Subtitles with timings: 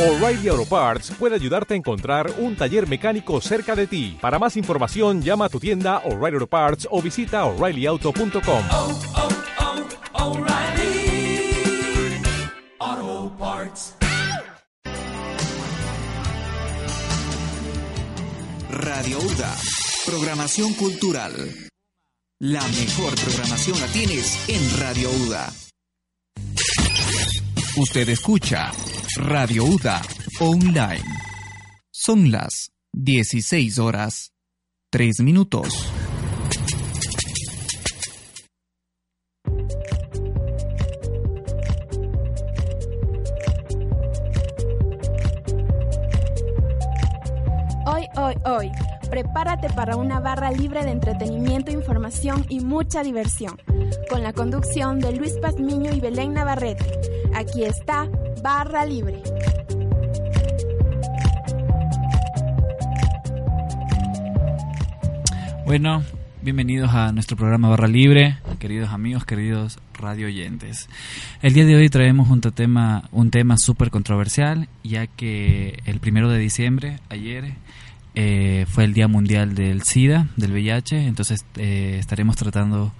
[0.00, 4.16] O'Reilly Auto Parts puede ayudarte a encontrar un taller mecánico cerca de ti.
[4.18, 8.64] Para más información, llama a tu tienda O'Reilly Auto Parts o visita oreillyauto.com.
[8.70, 9.00] oh,
[10.14, 11.52] oh, O'Reilly
[12.78, 13.94] Auto Parts.
[18.70, 19.56] Radio UDA,
[20.06, 21.34] programación cultural.
[22.38, 25.52] La mejor programación la tienes en Radio UDA.
[27.76, 28.72] Usted escucha
[29.16, 30.00] Radio UDA
[30.38, 31.02] Online.
[31.90, 34.32] Son las 16 horas
[34.90, 35.68] 3 minutos.
[47.86, 48.70] Hoy, hoy, hoy,
[49.10, 53.60] prepárate para una barra libre de entretenimiento, información y mucha diversión.
[54.08, 57.19] Con la conducción de Luis Pazmiño y Belén Navarrete.
[57.34, 58.08] Aquí está
[58.42, 59.22] Barra Libre.
[65.64, 66.02] Bueno,
[66.42, 70.88] bienvenidos a nuestro programa Barra Libre, queridos amigos, queridos radio oyentes.
[71.42, 76.28] El día de hoy traemos un tema, un tema súper controversial, ya que el primero
[76.28, 77.54] de diciembre, ayer,
[78.14, 82.92] eh, fue el Día Mundial del SIDA, del VIH, entonces eh, estaremos tratando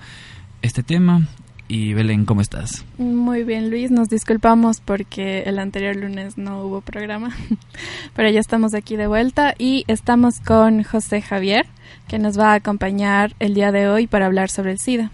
[0.63, 1.27] este tema.
[1.73, 2.85] Y Belén, ¿cómo estás?
[2.99, 3.93] Muy bien, Luis.
[3.93, 7.31] Nos disculpamos porque el anterior lunes no hubo programa,
[8.17, 11.67] pero ya estamos aquí de vuelta y estamos con José Javier,
[12.09, 15.13] que nos va a acompañar el día de hoy para hablar sobre el SIDA.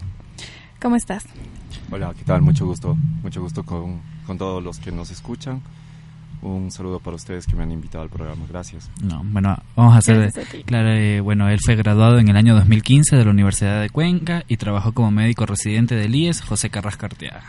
[0.80, 1.26] ¿Cómo estás?
[1.90, 2.40] Hola, ¿qué tal?
[2.40, 2.96] Mucho gusto.
[3.22, 5.60] Mucho gusto con, con todos los que nos escuchan.
[6.46, 8.44] Un saludo para ustedes que me han invitado al programa.
[8.48, 8.88] Gracias.
[9.02, 12.54] No, bueno, vamos a hacer a claro, eh, bueno, él fue graduado en el año
[12.54, 17.06] 2015 de la Universidad de Cuenca y trabajó como médico residente del IES José Carrasco
[17.06, 17.42] Arteaga.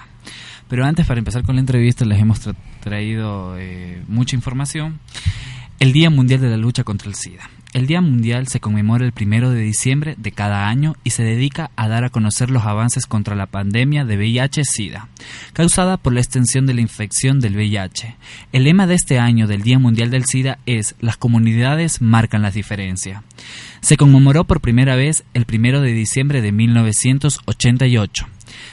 [0.67, 5.00] Pero antes, para empezar con la entrevista, les hemos tra- traído eh, mucha información.
[5.80, 7.52] El Día Mundial de la Lucha contra el SIDA.
[7.72, 11.70] El Día Mundial se conmemora el primero de diciembre de cada año y se dedica
[11.75, 15.08] a dar a conocer los avances contra la pandemia de VIH-Sida,
[15.54, 18.15] causada por la extensión de la infección del VIH.
[18.54, 22.49] El lema de este año del Día Mundial del SIDA es Las comunidades marcan la
[22.49, 23.21] diferencia.
[23.80, 28.27] Se conmemoró por primera vez el primero de diciembre de 1988.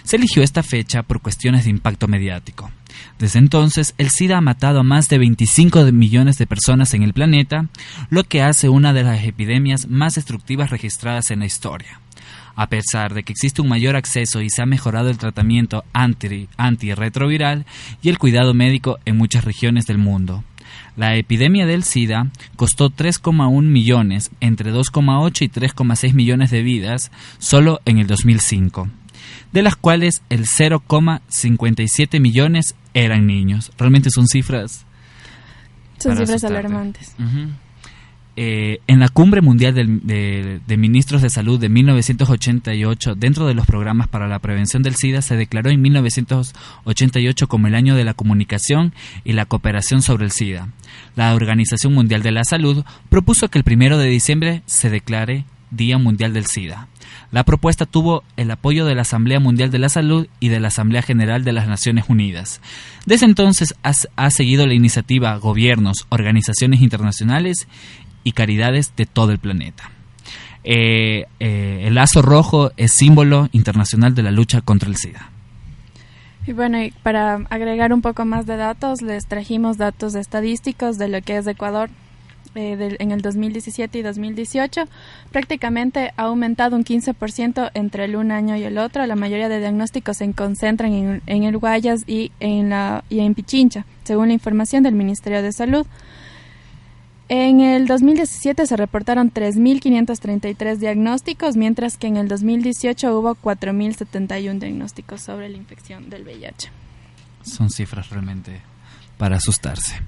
[0.04, 2.70] Se eligió esta fecha por cuestiones de impacto mediático.
[3.18, 7.02] Desde entonces, el SIDA ha matado a más de 25 de millones de personas en
[7.02, 7.66] el planeta,
[8.10, 12.00] lo que hace una de las epidemias más destructivas registradas en la historia.
[12.56, 16.48] A pesar de que existe un mayor acceso y se ha mejorado el tratamiento anti-
[16.56, 17.66] antirretroviral
[18.02, 20.44] y el cuidado médico en muchas regiones del mundo.
[20.96, 27.80] La epidemia del SIDA costó 3,1 millones, entre 2,8 y 3,6 millones de vidas, solo
[27.84, 28.88] en el 2005
[29.52, 33.70] de las cuales el 0,57 millones eran niños.
[33.78, 34.86] Realmente son cifras.
[35.98, 36.56] Son cifras asustarte.
[36.58, 37.14] alarmantes.
[38.36, 43.54] Eh, en la Cumbre Mundial del- de, de Ministros de Salud de 1988, dentro de
[43.54, 48.02] los programas para la prevención del SIDA, se declaró en 1988 como el año de
[48.02, 48.92] la comunicación
[49.24, 50.68] y la cooperación sobre el SIDA.
[51.14, 55.44] La Organización Mundial de la Salud propuso que el primero de diciembre se declare
[55.76, 56.88] Día Mundial del SIDA.
[57.30, 60.68] La propuesta tuvo el apoyo de la Asamblea Mundial de la Salud y de la
[60.68, 62.60] Asamblea General de las Naciones Unidas.
[63.06, 67.66] Desde entonces ha, seguido la iniciativa gobiernos, organizaciones internacionales
[68.22, 69.90] y caridades de todo el planeta.
[70.62, 75.30] Eh, eh, el lazo rojo es símbolo internacional de la lucha contra el SIDA.
[76.46, 81.22] Y bueno, para agregar un poco más de datos, les trajimos datos estadísticos de lo
[81.22, 81.88] que es Ecuador
[82.54, 84.82] eh, del- en el 2017 y 2018.
[85.30, 89.06] Prácticamente ha aumentado un 15% entre el un año y el otro.
[89.06, 93.34] La mayoría de diagnósticos se concentran en, en el Guayas y en, la, y en
[93.34, 95.86] Pichincha, según la información del Ministerio de Salud.
[97.30, 105.22] En el 2017 se reportaron 3.533 diagnósticos, mientras que en el 2018 hubo 4.071 diagnósticos
[105.22, 106.70] sobre la infección del VIH.
[107.42, 108.60] Son cifras realmente
[109.16, 110.02] para asustarse.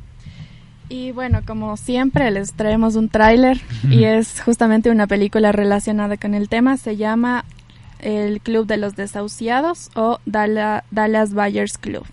[0.89, 3.61] Y bueno, como siempre, les traemos un tráiler
[3.91, 6.77] y es justamente una película relacionada con el tema.
[6.77, 7.45] Se llama
[7.99, 12.05] El Club de los Desahuciados o Dalla- Dallas Buyers Club.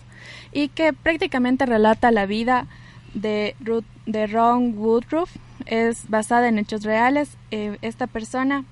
[0.51, 2.65] Y que prácticamente relata la vida
[3.13, 5.29] de, Ruth- de Ron Woodruff.
[5.67, 7.29] Es basada en hechos reales.
[7.51, 8.65] Eh, esta persona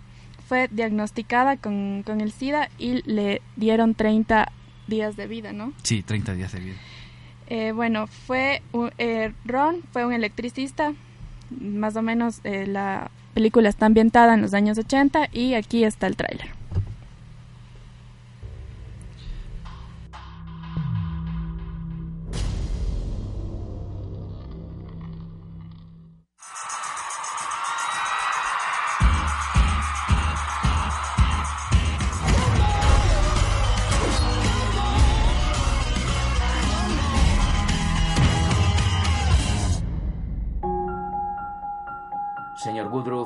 [0.47, 4.51] fue diagnosticada con, con el SIDA y le dieron 30
[4.87, 5.73] días de vida, ¿no?
[5.83, 6.75] Sí, 30 días de vida.
[7.53, 10.93] Eh, bueno, fue un- eh, Ron fue un electricista,
[11.49, 16.07] más o menos eh, la película está ambientada en los años 80 y aquí está
[16.07, 16.47] el tráiler.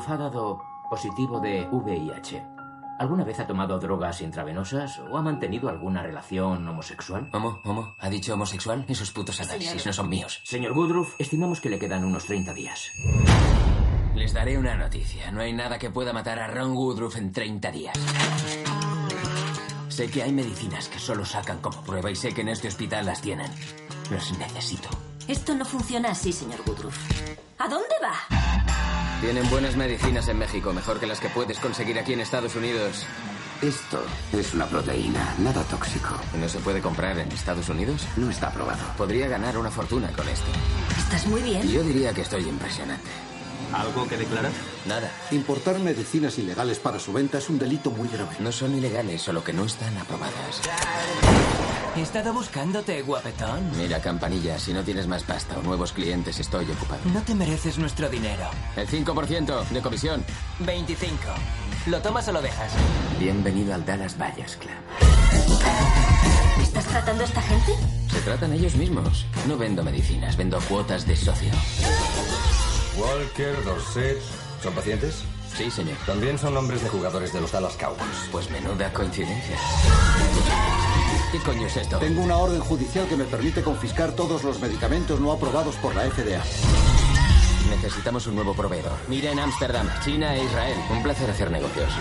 [0.07, 2.45] Ha dado positivo de VIH.
[2.99, 7.27] ¿Alguna vez ha tomado drogas intravenosas o ha mantenido alguna relación homosexual?
[7.33, 7.59] ¿Homo?
[7.65, 7.95] ¿Homo?
[7.99, 8.85] ¿Ha dicho homosexual?
[8.87, 10.41] Esos putos análisis no son míos.
[10.43, 12.91] Señor Woodruff, estimamos que le quedan unos 30 días.
[14.13, 15.31] Les daré una noticia.
[15.31, 17.97] No hay nada que pueda matar a Ron Woodruff en 30 días.
[19.89, 23.07] Sé que hay medicinas que solo sacan como prueba y sé que en este hospital
[23.07, 23.51] las tienen.
[24.11, 24.87] Los necesito.
[25.27, 26.97] Esto no funciona así, señor Woodruff.
[27.57, 28.64] ¿A dónde va?
[29.25, 33.07] Tienen buenas medicinas en México, mejor que las que puedes conseguir aquí en Estados Unidos.
[33.59, 33.99] Esto
[34.31, 36.09] es una proteína, nada tóxico.
[36.39, 38.05] ¿No se puede comprar en Estados Unidos?
[38.17, 38.83] No está aprobado.
[38.95, 40.45] Podría ganar una fortuna con esto.
[40.95, 41.67] Estás muy bien.
[41.67, 43.09] Yo diría que estoy impresionante.
[43.73, 44.51] ¿Algo que declarar?
[44.85, 45.11] Nada.
[45.31, 48.35] Importar medicinas ilegales para su venta es un delito muy grave.
[48.41, 50.61] No son ilegales, solo que no están aprobadas.
[51.95, 53.71] He estado buscándote, guapetón.
[53.77, 56.99] Mira, campanilla, si no tienes más pasta o nuevos clientes, estoy ocupado.
[57.13, 58.43] No te mereces nuestro dinero.
[58.75, 60.25] El 5% de comisión.
[60.59, 61.17] 25.
[61.85, 62.73] ¿Lo tomas o lo dejas?
[63.17, 64.73] Bienvenido al Dallas Vallas Club.
[66.61, 67.71] ¿Estás tratando a esta gente?
[68.11, 69.25] Se tratan ellos mismos.
[69.47, 71.51] No vendo medicinas, vendo cuotas de socio.
[72.97, 74.21] Walker, Dorset.
[74.61, 75.23] ¿Son pacientes?
[75.55, 75.97] Sí, señor.
[76.05, 78.29] También son nombres de jugadores de los Dallas Cowboys.
[78.31, 79.57] Pues menuda coincidencia.
[81.31, 81.97] ¿Qué coño es esto?
[81.97, 86.03] Tengo una orden judicial que me permite confiscar todos los medicamentos no aprobados por la
[86.03, 86.41] FDA.
[87.69, 88.93] Necesitamos un nuevo proveedor.
[89.07, 90.77] Mira en Ámsterdam, China e Israel.
[90.91, 91.91] Un placer hacer negocios.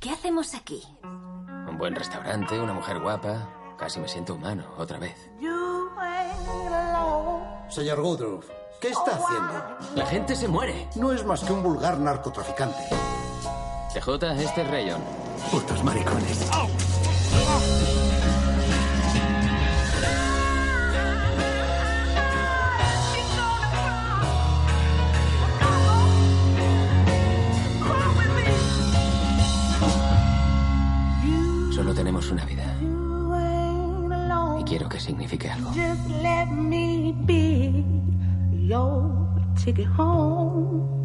[0.00, 0.82] ¿Qué hacemos aquí?
[1.02, 3.48] Un buen restaurante, una mujer guapa.
[3.78, 5.16] Casi me siento humano, otra vez.
[7.68, 8.46] Señor Woodruff,
[8.86, 9.78] ¿qué está haciendo?
[9.96, 10.88] La gente se muere.
[10.94, 12.78] No es más que un vulgar narcotraficante.
[13.92, 15.00] TJ, este es Rayon.
[15.50, 16.46] Putos maricones.
[31.74, 32.64] Solo tenemos una vida.
[34.60, 35.72] Y quiero que signifique algo.
[38.66, 40.96] Your ticket home.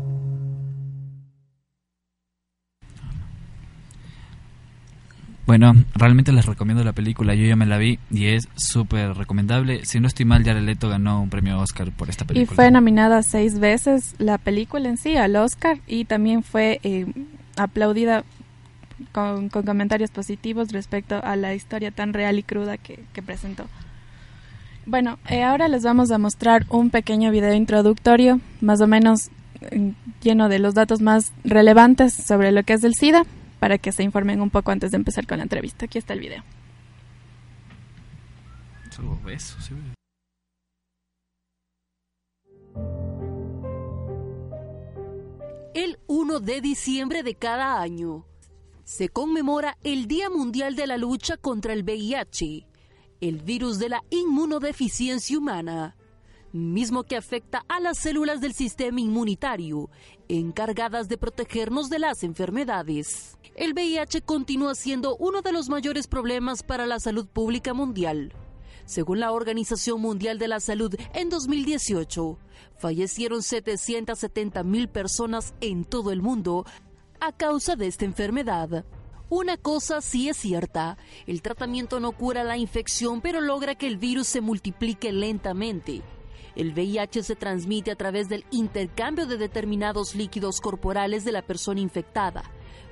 [5.45, 9.85] Bueno, realmente les recomiendo la película, yo ya me la vi y es súper recomendable.
[9.85, 12.55] Si no estoy mal, Jared Leto ganó un premio Oscar por esta Y película.
[12.55, 17.05] fue nominada seis veces la película en sí al Oscar y también fue eh,
[17.57, 18.23] aplaudida
[19.11, 23.65] con, con comentarios positivos respecto a la historia tan real y cruda que, que presentó.
[24.85, 29.29] Bueno, eh, ahora les vamos a mostrar un pequeño video introductorio, más o menos
[29.61, 33.23] eh, lleno de los datos más relevantes sobre lo que es el SIDA,
[33.59, 35.85] para que se informen un poco antes de empezar con la entrevista.
[35.85, 36.43] Aquí está el video.
[38.89, 39.75] Solo beso, sí.
[45.73, 48.25] El 1 de diciembre de cada año
[48.83, 52.65] se conmemora el Día Mundial de la Lucha contra el VIH,
[53.21, 55.95] el virus de la inmunodeficiencia humana,
[56.51, 59.89] mismo que afecta a las células del sistema inmunitario,
[60.27, 63.37] encargadas de protegernos de las enfermedades.
[63.55, 68.33] El VIH continúa siendo uno de los mayores problemas para la salud pública mundial.
[68.85, 72.37] Según la Organización Mundial de la Salud, en 2018
[72.77, 76.65] fallecieron 770 mil personas en todo el mundo
[77.19, 78.83] a causa de esta enfermedad.
[79.31, 83.95] Una cosa sí es cierta, el tratamiento no cura la infección, pero logra que el
[83.95, 86.01] virus se multiplique lentamente.
[86.57, 91.79] El VIH se transmite a través del intercambio de determinados líquidos corporales de la persona
[91.79, 92.43] infectada,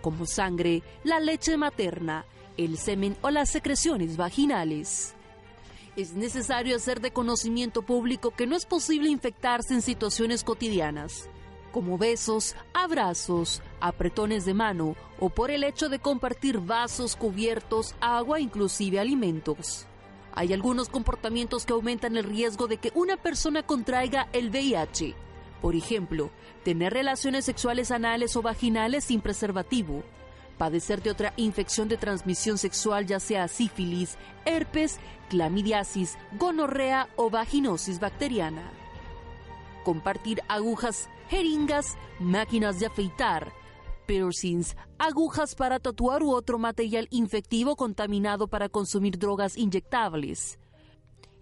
[0.01, 2.23] como sangre, la leche materna,
[2.55, 5.15] el semen o las secreciones vaginales.
[5.97, 11.29] Es necesario hacer de conocimiento público que no es posible infectarse en situaciones cotidianas,
[11.71, 18.39] como besos, abrazos, apretones de mano o por el hecho de compartir vasos, cubiertos, agua,
[18.39, 19.85] inclusive alimentos.
[20.33, 25.15] Hay algunos comportamientos que aumentan el riesgo de que una persona contraiga el VIH.
[25.61, 26.29] Por ejemplo,
[26.63, 30.03] tener relaciones sexuales anales o vaginales sin preservativo,
[30.57, 34.99] padecer de otra infección de transmisión sexual ya sea sífilis, herpes,
[35.29, 38.78] clamidiasis, gonorrea o vaginosis bacteriana.
[39.83, 43.53] Compartir agujas, jeringas, máquinas de afeitar,
[44.09, 50.57] piercings, agujas para tatuar u otro material infectivo contaminado para consumir drogas inyectables,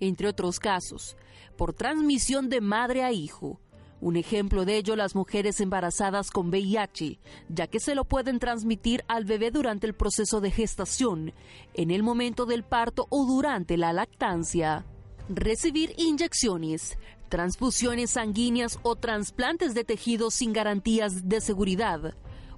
[0.02, 1.16] entre otros casos,
[1.56, 3.62] por transmisión de madre a hijo.
[4.02, 9.04] Un ejemplo de ello las mujeres embarazadas con VIH, ya que se lo pueden transmitir
[9.08, 11.34] al bebé durante el proceso de gestación,
[11.74, 14.86] en el momento del parto o durante la lactancia.
[15.30, 22.16] Recibir inyecciones, transfusiones sanguíneas o trasplantes de tejidos sin garantías de seguridad,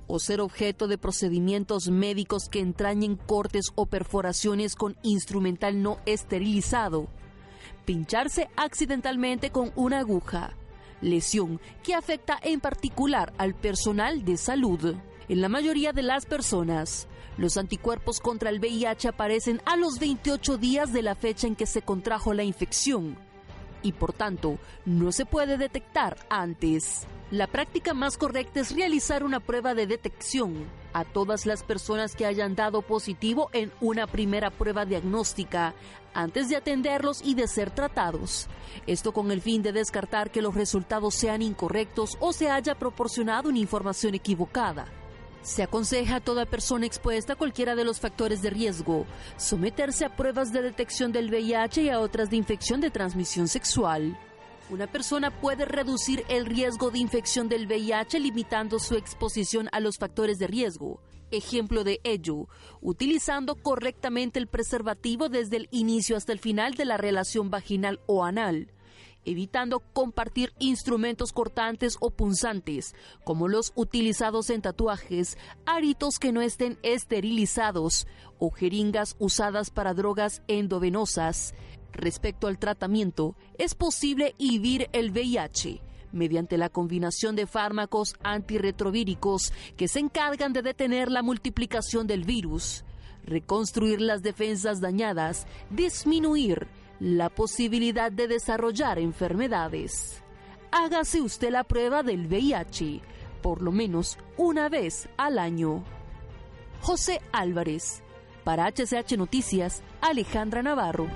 [0.07, 7.07] o ser objeto de procedimientos médicos que entrañen cortes o perforaciones con instrumental no esterilizado,
[7.85, 10.55] pincharse accidentalmente con una aguja,
[11.01, 14.95] lesión que afecta en particular al personal de salud.
[15.27, 17.07] En la mayoría de las personas,
[17.37, 21.67] los anticuerpos contra el VIH aparecen a los 28 días de la fecha en que
[21.67, 23.28] se contrajo la infección
[23.81, 27.07] y por tanto no se puede detectar antes.
[27.31, 32.25] La práctica más correcta es realizar una prueba de detección a todas las personas que
[32.25, 35.75] hayan dado positivo en una primera prueba diagnóstica
[36.13, 38.47] antes de atenderlos y de ser tratados.
[38.87, 43.49] Esto con el fin de descartar que los resultados sean incorrectos o se haya proporcionado
[43.49, 44.87] una información equivocada.
[45.41, 49.05] Se aconseja a toda persona expuesta a cualquiera de los factores de riesgo
[49.37, 54.17] someterse a pruebas de detección del VIH y a otras de infección de transmisión sexual.
[54.69, 59.97] Una persona puede reducir el riesgo de infección del VIH limitando su exposición a los
[59.97, 61.01] factores de riesgo.
[61.31, 62.47] Ejemplo de ello,
[62.81, 68.23] utilizando correctamente el preservativo desde el inicio hasta el final de la relación vaginal o
[68.23, 68.71] anal,
[69.25, 76.77] evitando compartir instrumentos cortantes o punzantes, como los utilizados en tatuajes, aritos que no estén
[76.83, 78.07] esterilizados
[78.39, 81.53] o jeringas usadas para drogas endovenosas,
[81.91, 89.87] Respecto al tratamiento, es posible inhibir el VIH mediante la combinación de fármacos antirretrovíricos que
[89.87, 92.83] se encargan de detener la multiplicación del virus,
[93.23, 96.67] reconstruir las defensas dañadas, disminuir
[96.99, 100.21] la posibilidad de desarrollar enfermedades.
[100.71, 103.01] Hágase usted la prueba del VIH,
[103.41, 105.83] por lo menos una vez al año.
[106.81, 108.03] José Álvarez,
[108.43, 111.07] para HCH Noticias, Alejandra Navarro.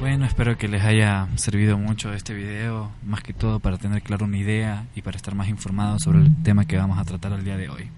[0.00, 4.24] Bueno, espero que les haya servido mucho este video, más que todo para tener claro
[4.24, 7.44] una idea y para estar más informados sobre el tema que vamos a tratar el
[7.44, 7.88] día de hoy.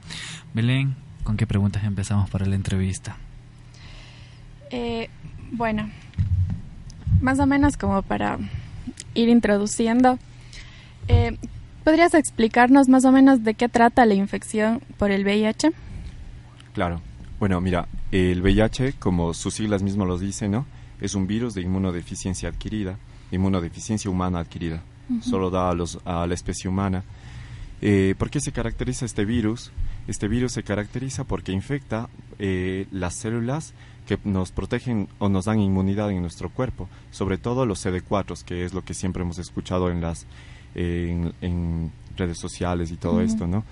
[0.52, 3.16] Belén, ¿con qué preguntas empezamos para la entrevista?
[4.70, 5.08] Eh,
[5.56, 5.90] bueno,
[7.20, 8.38] más o menos como para
[9.14, 10.18] ir introduciendo,
[11.08, 11.36] eh,
[11.84, 15.72] ¿podrías explicarnos más o menos de qué trata la infección por el VIH?
[16.72, 17.00] Claro.
[17.38, 20.66] Bueno, mira, el VIH, como sus siglas mismo lo dicen, ¿no?
[21.00, 22.98] es un virus de inmunodeficiencia adquirida,
[23.30, 24.82] inmunodeficiencia humana adquirida.
[25.20, 27.04] Solo da a, los, a la especie humana.
[27.82, 29.70] Eh, ¿Por qué se caracteriza este virus?
[30.08, 32.08] Este virus se caracteriza porque infecta
[32.38, 33.74] eh, las células
[34.06, 38.64] que nos protegen o nos dan inmunidad en nuestro cuerpo, sobre todo los CD4, que
[38.64, 40.26] es lo que siempre hemos escuchado en las
[40.74, 43.64] en, redes sociales y todo esto, ¿no?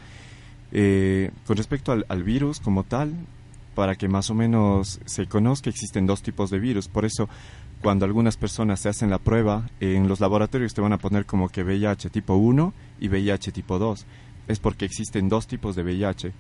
[0.73, 3.13] Eh, con respecto al, virus como tal,
[3.75, 6.89] para que más o menos se conozca, existen dos tipos de virus.
[6.89, 7.29] Por eso,
[7.81, 11.49] cuando algunas personas se hacen la prueba, en los laboratorios te van a poner como
[11.51, 14.07] que VIH tipo 1 y VIH tipo 2.
[14.49, 16.33] Es porque existen dos tipos de VIH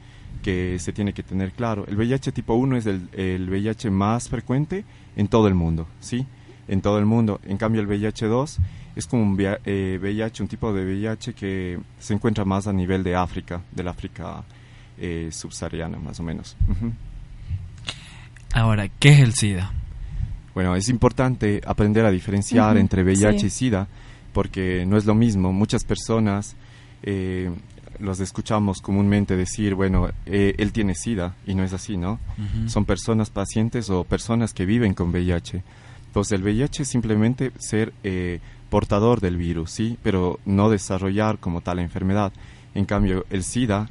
[0.43, 1.87] que se tiene que tener claro.
[1.87, 4.85] El VIH tipo 1 es el, el VIH más frecuente
[5.17, 6.27] en todo el mundo, ¿sí?
[6.69, 7.41] En todo el mundo.
[7.45, 8.59] En cambio, el VIH 2
[8.97, 13.03] es como un VIH, eh, un tipo de VIH que se encuentra más a nivel
[13.03, 14.43] de África, del África
[14.99, 16.57] eh, subsahariana, más o menos.
[18.53, 19.73] Ahora, ¿qué es el SIDA?
[20.55, 23.89] Bueno, es importante aprender a diferenciar entre VIH y SIDA
[24.33, 25.53] porque no es lo mismo.
[25.53, 26.57] Muchas personas
[27.03, 27.51] eh,
[28.03, 32.19] los escuchamos comúnmente decir, bueno, eh, él tiene SIDA y no es así, ¿no?
[32.67, 35.63] Son personas pacientes o personas que viven con VIH.
[36.07, 39.97] Entonces el VIH es simplemente ser eh, portador del virus, ¿sí?
[40.03, 42.33] Pero no desarrollar como tal la enfermedad.
[42.75, 43.89] En cambio, el SIDA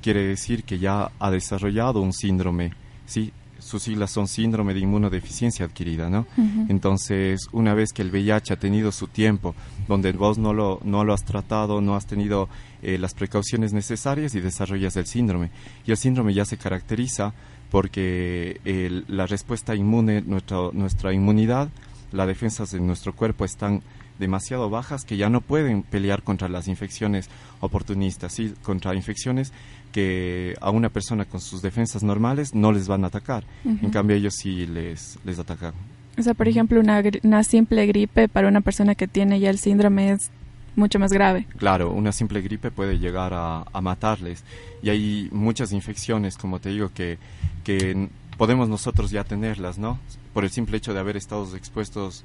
[0.00, 2.72] quiere decir que ya ha desarrollado un síndrome
[3.08, 3.32] sí,
[3.68, 6.26] sus siglas son síndrome de inmunodeficiencia adquirida, ¿no?
[6.68, 9.54] Entonces, una vez que el VIH ha tenido su tiempo,
[9.86, 12.48] donde vos no lo, no lo has tratado, no has tenido
[12.82, 15.50] eh, las precauciones necesarias y desarrollas el síndrome.
[15.86, 17.34] Y el síndrome ya se caracteriza
[17.70, 18.60] porque
[19.08, 21.68] la respuesta inmune, nuestra, nuestra inmunidad,
[22.12, 23.82] las defensas de nuestro cuerpo están
[24.18, 27.28] demasiado bajas que ya no pueden pelear contra las infecciones
[27.60, 28.54] oportunistas, ¿sí?
[28.62, 29.52] contra infecciones
[29.92, 33.44] que a una persona con sus defensas normales no les van a atacar.
[33.64, 35.74] En cambio, ellos sí les, les atacan.
[36.18, 39.58] O sea, por ejemplo, una, una simple gripe para una persona que tiene ya el
[39.58, 40.30] síndrome es
[40.76, 41.46] mucho más grave.
[41.56, 44.44] Claro, una simple gripe puede llegar a, a matarles.
[44.82, 47.18] Y hay muchas infecciones, como te digo, que,
[47.64, 49.98] que podemos nosotros ya tenerlas, ¿no?
[50.32, 52.24] Por el simple hecho de haber estado expuestos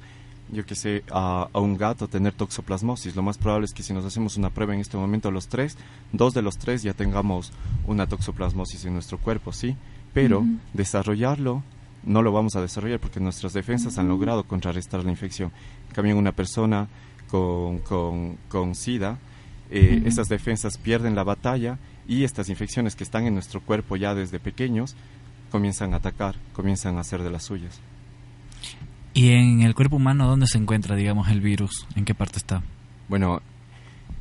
[0.50, 3.16] yo que sé, a, un gato tener toxoplasmosis.
[3.16, 5.76] Lo más probable es que si nos hacemos una prueba en este momento los tres,
[6.12, 7.52] dos de los tres ya tengamos
[7.86, 9.76] una toxoplasmosis en nuestro cuerpo, ¿sí?
[10.12, 11.62] Pero desarrollarlo
[12.04, 15.50] no lo vamos a desarrollar porque nuestras defensas han logrado contrarrestar la infección.
[15.88, 16.88] En cambio, una persona
[17.28, 19.18] con, con, con SIDA,
[19.70, 24.14] eh, estas defensas pierden la batalla y estas infecciones que están en nuestro cuerpo ya
[24.14, 24.94] desde pequeños
[25.50, 27.80] comienzan a atacar, comienzan a hacer de las suyas.
[29.14, 31.86] ¿Y en el cuerpo humano dónde se encuentra, digamos, el virus?
[31.94, 32.64] ¿En qué parte está?
[33.08, 33.40] Bueno,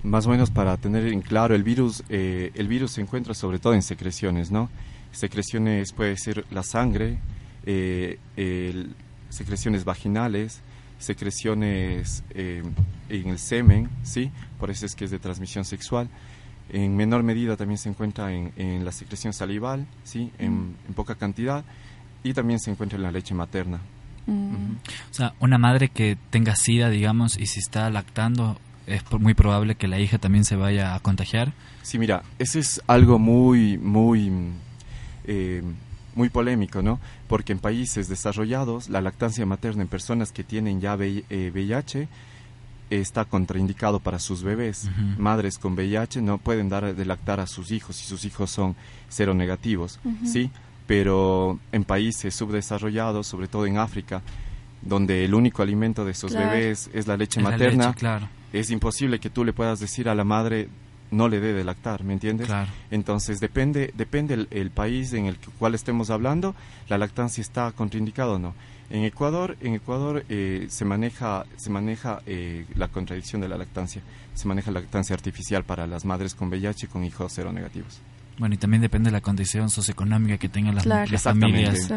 [0.03, 3.57] más o menos para tener en claro, el virus, eh, el virus se encuentra sobre
[3.57, 4.69] todo en secreciones, ¿no?
[5.11, 7.17] Secreciones puede ser la sangre,
[7.65, 8.19] eh,
[9.29, 10.61] secreciones vaginales,
[10.99, 12.61] secreciones eh,
[13.09, 14.31] en el semen, ¿sí?
[14.59, 16.07] Por eso es que es de transmisión sexual.
[16.69, 20.31] En menor medida también se encuentra en, la secreción salival, ¿sí?
[20.37, 20.75] En, mm.
[20.87, 21.65] en, poca cantidad.
[22.23, 23.81] Y también se encuentra en la leche materna.
[24.25, 24.75] Mm.
[25.11, 29.75] O sea, una madre que tenga SIDA, digamos, y si está lactando, es muy probable
[29.75, 31.53] que la hija también se vaya a contagiar.
[31.81, 34.31] Sí, mira, ese es algo muy, muy,
[35.25, 35.63] eh,
[36.15, 36.99] muy polémico, ¿no?
[37.27, 42.07] Porque en países desarrollados la lactancia materna en personas que tienen ya VIH eh,
[42.89, 44.89] está contraindicado para sus bebés.
[45.17, 48.75] Madres con VIH no pueden dar de lactar a sus hijos si sus hijos son
[49.09, 50.51] seronegativos, ¿sí?
[50.93, 54.21] Pero en países subdesarrollados, sobre todo en África,
[54.79, 57.95] donde el único alimento de esos bebés es la leche materna,
[58.53, 60.69] es imposible que tú le puedas decir a la madre
[61.09, 62.47] no le dé de lactar, ¿me entiendes?
[62.91, 66.53] Entonces depende depende el, país en el cual estemos hablando,
[66.89, 68.53] la lactancia está contraindicada o no.
[68.91, 74.03] En Ecuador, en Ecuador eh, se maneja se maneja eh, la contradicción de la lactancia,
[74.35, 77.99] se maneja la lactancia artificial para las madres con VIH y con hijos seronegativos.
[78.37, 80.85] Bueno, y también depende de la condición socioeconómica que tengan las,
[81.21, 81.91] familias.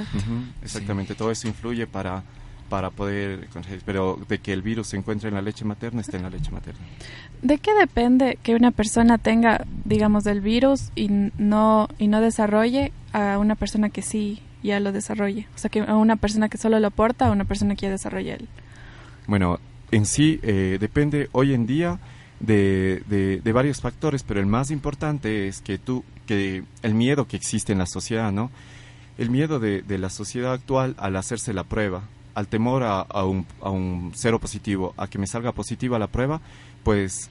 [0.63, 2.23] Exactamente, todo eso influye para
[2.69, 3.49] para poder
[3.85, 6.51] pero de que el virus se encuentre en la leche materna está en la leche
[6.51, 6.81] materna.
[7.43, 12.93] ¿De qué depende que una persona tenga, digamos, del virus y no y no desarrolle
[13.13, 15.47] a una persona que sí ya lo desarrolle?
[15.55, 17.91] O sea, que a una persona que solo lo porta a una persona que ya
[17.91, 18.49] desarrolla él.
[19.27, 19.61] Bueno,
[19.91, 21.99] en sí eh, depende hoy en día
[22.41, 23.03] de,
[23.43, 27.73] de, varios factores, pero el más importante es que tú, que el miedo que existe
[27.73, 28.51] en la sociedad, ¿no?
[29.19, 32.03] El miedo de, la sociedad actual al hacerse la prueba,
[32.35, 36.43] al temor a, un, a un cero positivo, a que me salga positiva la prueba,
[36.85, 37.31] pues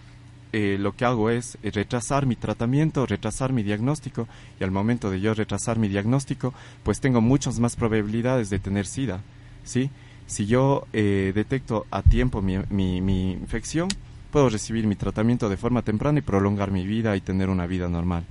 [0.52, 4.28] eh, lo que hago es retrasar mi tratamiento, retrasar mi diagnóstico
[4.60, 8.88] y al momento de yo retrasar mi diagnóstico, pues tengo muchas más probabilidades de tener
[8.88, 9.22] SIDA,
[9.64, 9.92] ¿sí?
[10.28, 13.90] Si yo eh, detecto a tiempo mi, mi, mi infección,
[14.32, 17.88] puedo recibir mi tratamiento de forma temprana y prolongar mi vida y tener una vida
[17.90, 18.26] normal.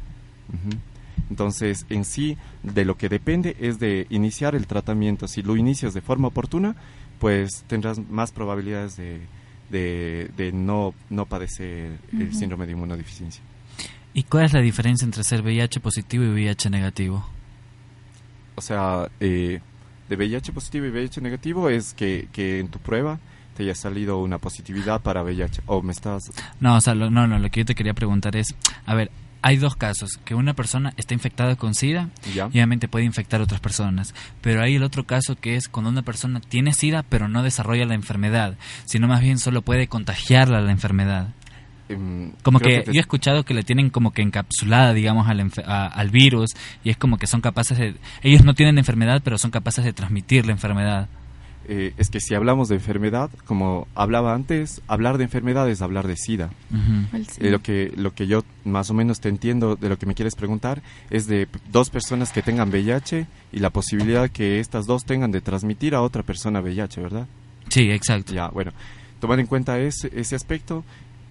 [1.30, 5.26] Entonces, en sí, de lo que depende es de iniciar el tratamiento.
[5.26, 6.76] Si lo inicias de forma oportuna,
[7.18, 9.20] pues tendrás más probabilidades de,
[9.70, 13.42] de, no, no padecer el síndrome de inmunodeficiencia.
[14.12, 17.26] ¿Y cuál es la diferencia entre ser VIH positivo y VIH negativo?
[18.54, 19.60] O sea, eh,
[20.08, 23.18] de VIH positivo y VIH negativo es que, que en tu prueba
[23.56, 26.24] te haya salido una positividad para VIH o me estás
[26.58, 28.48] no o sea no no lo que yo te quería preguntar es
[28.84, 29.12] a ver
[29.44, 33.44] hay dos casos, que una persona está infectada con SIDA y obviamente puede infectar a
[33.44, 37.28] otras personas, pero hay el otro caso que es cuando una persona tiene SIDA pero
[37.28, 41.28] no desarrolla la enfermedad, sino más bien solo puede contagiarla la enfermedad.
[41.90, 46.10] Em, como que, yo he escuchado que le tienen como que encapsulada, digamos, al, al
[46.10, 46.52] virus
[46.82, 47.96] y es como que son capaces de...
[48.22, 51.06] Ellos no tienen enfermedad, pero son capaces de transmitir la enfermedad.
[51.66, 56.06] Eh, es que si hablamos de enfermedad, como hablaba antes, hablar de enfermedad es hablar
[56.06, 56.50] de SIDA.
[57.40, 60.14] Eh, lo, que, lo que yo más o menos te entiendo de lo que me
[60.14, 65.04] quieres preguntar es de dos personas que tengan VIH y la posibilidad que estas dos
[65.04, 67.26] tengan de transmitir a otra persona VIH, ¿verdad?
[67.68, 68.34] Sí, exacto.
[68.34, 68.72] Ya, bueno,
[69.20, 70.84] tomar en cuenta ese, ese aspecto,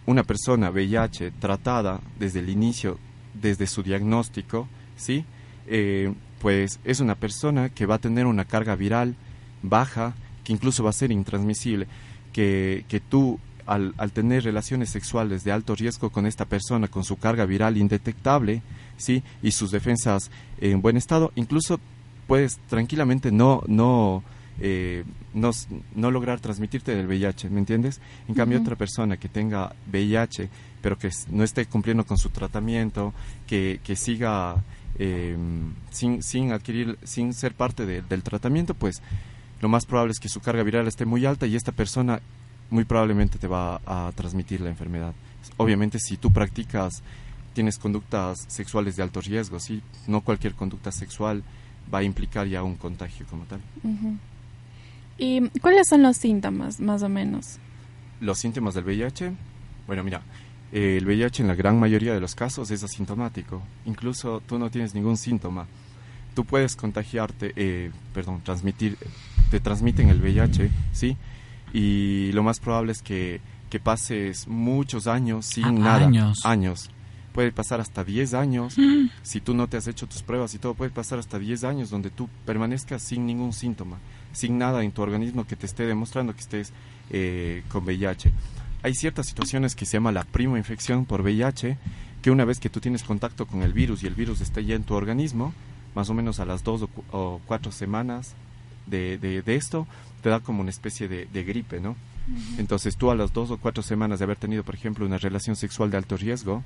[0.05, 2.97] una persona VIH tratada desde el inicio,
[3.33, 4.67] desde su diagnóstico,
[4.97, 5.25] ¿sí?
[5.67, 9.15] Eh, pues es una persona que va a tener una carga viral
[9.61, 11.87] baja, que incluso va a ser intransmisible,
[12.31, 17.03] que, que tú al, al, tener relaciones sexuales de alto riesgo con esta persona, con
[17.03, 18.61] su carga viral indetectable,
[18.97, 19.23] ¿sí?
[19.41, 21.79] y sus defensas en buen estado, incluso
[22.27, 24.23] puedes tranquilamente no, no,
[24.59, 25.03] eh,
[25.33, 25.51] no,
[25.95, 28.01] no, lograr transmitirte del VIH, ¿me entiendes?
[28.27, 30.49] En cambio, otra persona que tenga VIH,
[30.81, 33.13] pero que no esté cumpliendo con su tratamiento,
[33.47, 34.63] que, que siga
[34.99, 35.37] eh,
[35.89, 39.01] sin, sin adquirir, sin ser parte del tratamiento, pues
[39.63, 42.19] lo más probable es que su carga viral esté muy alta y esta persona
[42.69, 45.13] muy probablemente te va a transmitir la enfermedad.
[45.55, 47.01] Obviamente si tú practicas,
[47.53, 49.81] tienes conductas sexuales de alto riesgo, ¿sí?
[50.05, 51.43] no cualquier conducta sexual
[51.93, 53.61] va a implicar ya un contagio como tal.
[55.17, 57.57] ¿Y cuáles son los síntomas, más o menos?
[58.19, 59.31] Los síntomas del VIH,
[59.87, 60.23] bueno, mira,
[60.73, 63.61] el VIH en la gran mayoría de los casos es asintomático.
[63.85, 65.67] Incluso tú no tienes ningún síntoma
[66.33, 68.97] tú puedes contagiarte, eh, perdón, transmitir,
[69.53, 71.15] te transmiten el VIH, ¿sí?
[71.73, 73.39] Y lo más probable es que,
[73.69, 76.07] que pases muchos años sin Ah, nada.
[76.07, 76.43] años.
[76.43, 76.89] Años.
[77.33, 78.75] Puede pasar hasta 10 años.
[78.79, 79.09] Mm.
[79.21, 81.91] Si tú no te has hecho tus pruebas y todo, puede pasar hasta 10 años
[81.91, 83.97] donde tú permanezcas sin ningún síntoma,
[84.31, 86.73] sin nada en tu organismo que te esté demostrando que estés
[87.11, 88.31] eh, con VIH.
[88.81, 91.77] Hay ciertas situaciones que se llama la prima infección por VIH,
[92.23, 94.73] que una vez que tú tienes contacto con el virus y el virus está ya
[94.73, 95.53] en tu organismo,
[95.93, 98.33] más o menos a las dos o, o cuatro semanas
[98.85, 99.87] de, de- de esto,
[100.21, 101.95] te da como una especie de, de gripe, ¿no?
[102.57, 105.55] Entonces tú a las dos o cuatro semanas de haber tenido, por ejemplo, una relación
[105.55, 106.63] sexual de alto riesgo,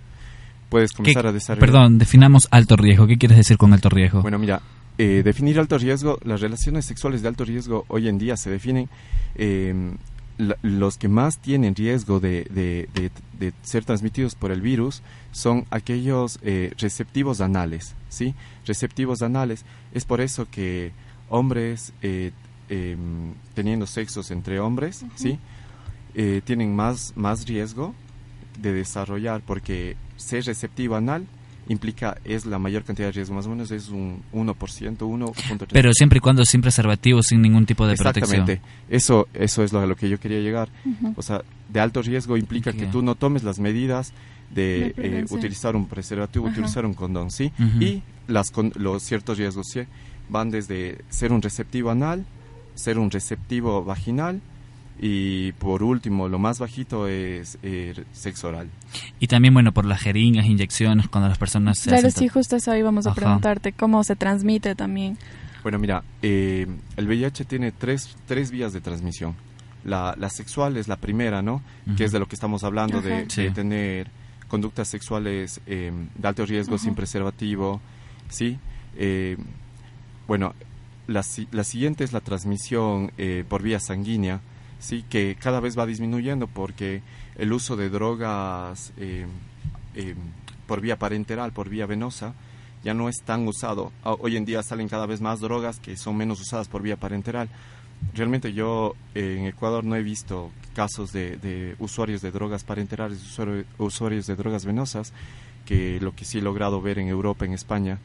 [0.70, 1.68] puedes ¿Qué- comenzar a desarrollar...
[1.70, 3.08] Perdón, definamos alto riesgo.
[3.08, 4.22] ¿Qué quieres decir con alto riesgo?
[4.22, 4.62] Bueno, mira,
[5.00, 8.88] eh, definir alto riesgo, las relaciones sexuales de alto riesgo hoy en día se definen
[9.36, 9.74] eh,
[10.38, 15.02] la- los que más tienen riesgo de, de- de- de ser transmitidos por el virus
[15.32, 18.36] son aquellos eh, receptivos anales, ¿sí?
[18.68, 19.66] Receptivos anales.
[19.94, 20.92] Es por eso que
[21.30, 22.32] hombres eh,
[22.70, 25.38] em, teniendo sexos entre hombres, ¿sí?
[26.16, 27.94] Eh, tienen más, más riesgo
[28.60, 31.26] de desarrollar porque ser receptivo anal
[31.70, 34.56] implica es la mayor cantidad de riesgo, más o menos es un 1%,
[34.98, 35.68] 1.3%.
[35.74, 38.42] Pero siempre y cuando sin preservativo, sin ningún tipo de protección.
[38.42, 38.62] Exactamente.
[38.90, 40.70] Eso, eso es lo, a lo que yo quería llegar.
[41.18, 44.14] O sea, de alto riesgo implica que tú no tomes las medidas
[44.50, 46.54] De de eh, utilizar un preservativo, Ajá.
[46.54, 47.52] utilizar un condón, ¿sí?
[47.82, 49.82] Y las con- los ciertos riesgos ¿sí?
[50.30, 52.26] Van desde ser un receptivo anal,
[52.76, 54.42] ser un receptivo vaginal
[55.00, 58.70] y por último, lo más bajito es eh, sexo oral.
[59.20, 62.76] Y también, bueno, por las jeringas, inyecciones, cuando las personas se Claro, sí, justo eso
[62.76, 63.16] íbamos a Ajá.
[63.16, 65.18] preguntarte, cómo se transmite también.
[65.62, 69.36] Bueno, mira, eh, el VIH tiene tres, tres vías de transmisión.
[69.84, 71.62] La, la sexual es la primera, ¿no?
[71.96, 73.26] Que es de lo que estamos hablando, de, Ajá.
[73.30, 73.44] Sí.
[73.44, 74.08] de tener
[74.48, 77.80] conductas sexuales eh, de alto riesgo, sin preservativo,
[78.30, 78.58] ¿sí?
[80.28, 80.54] Bueno,
[81.08, 84.42] la, la siguiente es la transmisión eh, por vía sanguínea,
[84.80, 85.04] ¿sí?
[85.10, 87.02] Que cada vez va disminuyendo porque
[87.38, 89.26] el uso de drogas eh,
[90.68, 92.34] por vía parenteral, por vía venosa,
[92.84, 93.92] ya no es tan usado.
[94.04, 96.98] Ah, Hoy en día salen cada vez más drogas que son menos usadas por vía
[96.98, 97.50] parenteral.
[98.14, 103.66] Realmente yo eh, en Ecuador no he visto casos de, usuarios de drogas parenterales, usuario-
[103.80, 105.14] usuarios de drogas venosas,
[105.66, 107.98] que lo que sí he logrado ver en Europa, en España,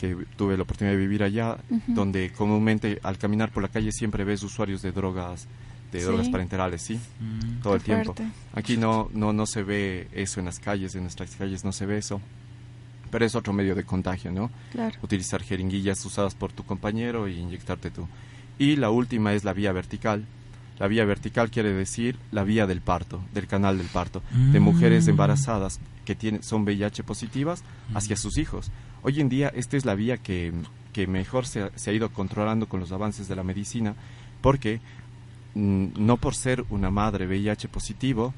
[0.00, 4.24] que tuve la oportunidad de vivir allá, donde comúnmente al caminar por la calle siempre
[4.24, 5.46] ves usuarios de drogas
[5.92, 6.06] de Sí.
[6.06, 7.60] drogas parenterales, sí, Mm.
[7.62, 8.14] todo Qué el tiempo.
[8.14, 8.28] fuerte.
[8.54, 11.84] Aquí no, no, no se ve eso en las calles, en nuestras calles no se
[11.84, 12.20] ve eso.
[13.10, 14.50] Pero es otro medio de contagio, ¿no?
[14.72, 14.96] Claro.
[15.02, 18.06] Utilizar jeringuillas usadas por tu compañero y inyectarte tú.
[18.58, 20.24] Y la última es la vía vertical.
[20.78, 25.06] La vía vertical quiere decir la vía del parto, del canal del parto, de mujeres
[25.06, 25.10] Mm.
[25.10, 28.70] embarazadas que tienen, son VIH positivas hacia sus hijos.
[29.02, 30.52] Hoy en día esta es la vía que,
[30.92, 33.94] que mejor se ha, se ha ido controlando con los avances de la medicina,
[34.40, 34.80] porque
[35.54, 38.34] mm, no por ser una madre VIH positivo,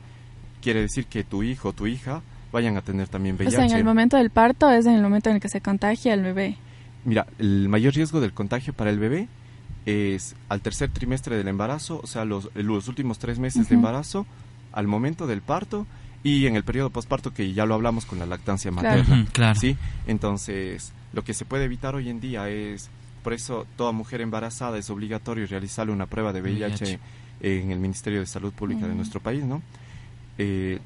[0.60, 2.22] quiere decir que tu hijo o tu hija
[2.52, 3.56] vayan a tener también O VIH.
[3.56, 6.14] sea, en el momento del parto es en el momento en el que se contagia
[6.14, 6.56] el bebé.
[7.04, 9.28] Mira, el mayor riesgo del contagio para el bebé
[9.86, 14.26] es al tercer trimestre del embarazo, o sea, los, los últimos tres meses de embarazo,
[14.72, 15.86] al momento del parto
[16.24, 18.98] y en el periodo postparto que ya lo hablamos con la lactancia Claro.
[18.98, 19.22] materna.
[19.22, 19.58] Ujú, claro.
[19.58, 19.76] ¿sí?
[20.06, 22.90] Entonces, lo que se puede evitar hoy en día es,
[23.24, 26.98] por eso toda mujer embarazada es obligatorio realizarle una prueba de VIH, VIH.
[27.40, 29.62] en el Ministerio de Salud Pública de nuestro país, ¿no?
[30.38, 30.78] Eh,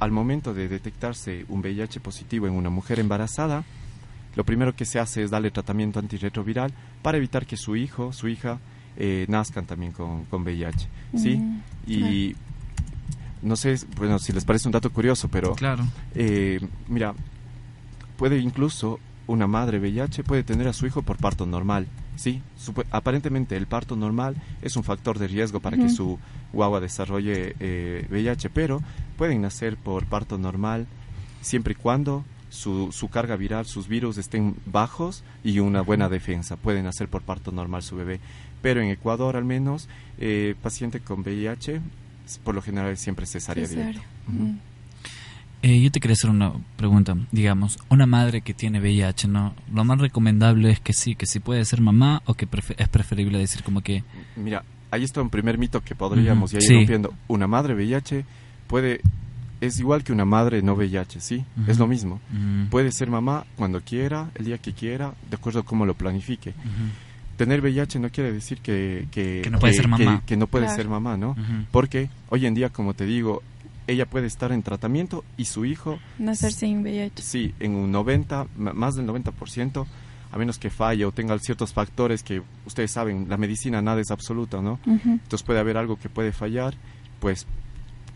[0.00, 3.64] al momento de detectarse un VIH positivo en una mujer embarazada,
[4.36, 8.28] lo primero que se hace es darle tratamiento antirretroviral para evitar que su hijo, su
[8.28, 8.58] hija,
[8.96, 11.36] eh, nazcan también con, con VIH, ¿sí?
[11.36, 12.36] Mm, y
[13.44, 15.84] no sé, bueno, si les parece un dato curioso, pero Claro.
[16.14, 17.14] eh, mira,
[18.16, 22.42] puede incluso una madre VIH puede tener a su hijo por parto normal, ¿sí?
[22.90, 26.18] Aparentemente el parto normal es un factor de riesgo para que su
[26.52, 28.82] guagua desarrolle eh, VIH, pero
[29.16, 30.86] pueden nacer por parto normal
[31.40, 36.56] siempre y cuando su, su carga viral, sus virus estén bajos y una buena defensa.
[36.56, 38.20] Pueden nacer por parto normal su bebé.
[38.62, 41.80] Pero en Ecuador al menos, eh, paciente con VIH,
[42.42, 43.86] por lo general es siempre cesárea Cesárea.
[43.88, 44.08] directa.
[44.28, 44.58] Mm.
[45.62, 47.16] Eh, yo te quería hacer una pregunta.
[47.32, 49.54] Digamos, una madre que tiene VIH, ¿no?
[49.72, 52.88] Lo más recomendable es que sí, que sí puede ser mamá o que prefe- es
[52.88, 54.04] preferible decir como que...
[54.36, 56.74] Mira, ahí está un primer mito que podríamos ir sí.
[56.74, 57.14] rompiendo.
[57.28, 58.24] Una madre VIH
[58.66, 59.00] puede
[59.62, 61.42] es igual que una madre no VIH, ¿sí?
[61.66, 62.20] Es lo mismo.
[62.70, 66.52] Puede ser mamá cuando quiera, el día que quiera, de acuerdo a cómo lo planifique.
[67.36, 70.20] Tener VIH no quiere decir que, que, Que no puede ser mamá.
[70.20, 70.76] que- que no puede Claro.
[70.76, 71.36] ser mamá, ¿no?
[71.70, 73.42] Porque hoy en día, como te digo,
[73.86, 77.22] ella puede estar en tratamiento y su hijo Nacer sin VIH.
[77.22, 79.86] Sí, en un 90, m- más del 90%,
[80.32, 84.10] a menos que falle o tenga ciertos factores que ustedes saben, la medicina nada es
[84.10, 84.78] absoluta, ¿no?
[84.86, 86.74] Entonces puede haber algo que puede fallar,
[87.20, 87.46] pues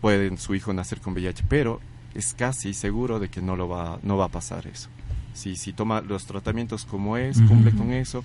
[0.01, 1.79] puede su hijo nacer con VIH, pero
[2.15, 4.89] es casi seguro de que no lo va no va a pasar eso.
[5.33, 8.23] Si si toma los tratamientos como es, cumple con eso,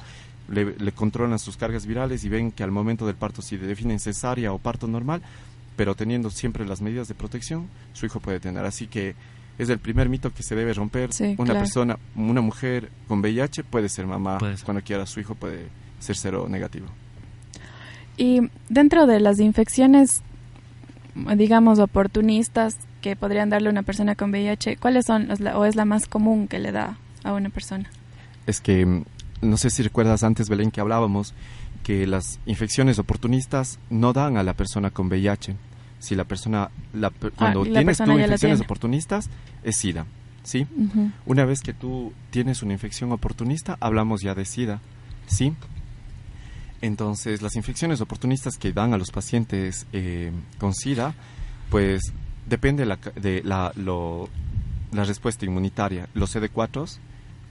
[0.48, 3.98] le, le, controlan sus cargas virales y ven que al momento del parto si definen
[3.98, 5.22] cesárea o parto normal,
[5.76, 8.64] pero teniendo siempre las medidas de protección, su hijo puede tener.
[8.64, 9.14] Así que
[9.59, 11.11] es el primer mito que se debe romper.
[11.38, 15.68] una persona, una mujer con VIH puede ser mamá cuando quiera, su hijo puede
[16.00, 16.87] ser cero negativo.
[18.16, 20.22] Y dentro de las infecciones,
[21.37, 25.85] digamos, oportunistas que podrían darle a una persona con VIH, ¿cuáles son o es la
[25.85, 27.90] más común que le da a una persona?
[28.46, 29.04] Es que, mm,
[29.40, 31.35] no sé si recuerdas antes, Belén, que hablábamos
[31.83, 35.57] que las infecciones oportunistas no dan a la persona con VIH
[36.05, 39.31] si la persona, la, ah, cuando tienes tú infecciones oportunistas,
[39.62, 40.07] es SIDA,
[40.42, 40.66] ¿sí?
[41.25, 44.81] Una vez que tú tienes una infección oportunista, hablamos ya de SIDA,
[45.27, 45.55] ¿sí?
[46.83, 51.14] Entonces, las infecciones oportunistas que dan a los pacientes eh, con SIDA,
[51.70, 52.12] pues
[52.47, 54.29] depende la, de la, lo,
[54.92, 56.09] la respuesta inmunitaria.
[56.12, 56.99] Los CD4,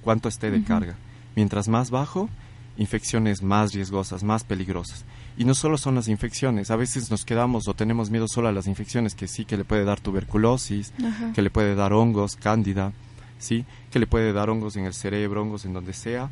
[0.03, 0.95] cuánto esté de carga.
[1.35, 2.29] Mientras más bajo,
[2.77, 5.05] infecciones más riesgosas, más peligrosas.
[5.37, 8.51] Y no solo son las infecciones, a veces nos quedamos o tenemos miedo solo a
[8.51, 10.93] las infecciones que sí que le puede dar tuberculosis,
[11.33, 12.93] que le puede dar hongos, cándida,
[13.39, 16.29] sí, que le puede dar hongos en el cerebro, hongos en donde sea,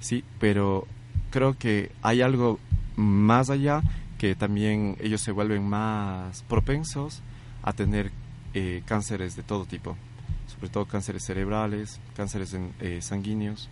[0.00, 0.86] sí, pero
[1.30, 2.58] creo que hay algo
[2.96, 3.82] más allá
[4.18, 7.22] que también ellos se vuelven más propensos
[7.62, 8.10] a tener
[8.52, 9.96] eh, cánceres de todo tipo,
[10.48, 13.70] sobre todo cánceres cerebrales, cánceres eh, sanguíneos.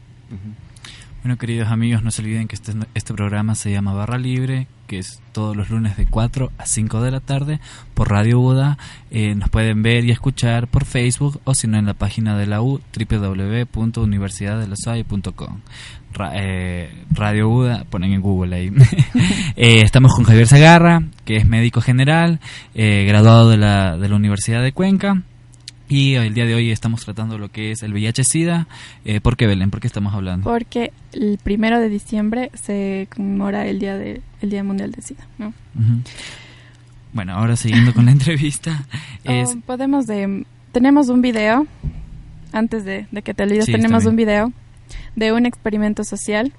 [1.23, 4.99] Bueno, queridos amigos, no se olviden que este, este programa se llama Barra Libre, que
[4.99, 7.59] es todos los lunes de 4 a 5 de la tarde
[7.95, 8.79] por Radio Buda.
[9.11, 12.47] Eh, nos pueden ver y escuchar por Facebook o si no en la página de
[12.47, 15.59] la U, www.universidaddelosai.com.
[16.35, 18.69] eh, Radio Buda, ponen en Google ahí.
[19.57, 22.39] eh, estamos con Javier Zagarra, que es médico general,
[22.75, 25.25] eh, graduado de la, de la Universidad de Cuenca.
[25.89, 28.69] Y el día de hoy estamos tratando lo que es el VIH-Sida.
[29.07, 29.71] Eh, ¿Por qué, Belén?
[29.71, 30.45] ¿Por qué estamos hablando?
[30.45, 35.27] Porque el primero de diciembre se conmemora el Día, de, el día Mundial de SIDA,
[35.39, 35.55] ¿no?
[37.15, 38.85] Bueno, ahora siguiendo con la entrevista.
[39.25, 39.51] Es...
[39.57, 40.45] Oh, podemos de...
[40.73, 41.67] Tenemos un video,
[42.53, 44.53] antes de, que te olvides, tenemos un video
[45.17, 46.53] de un experimento social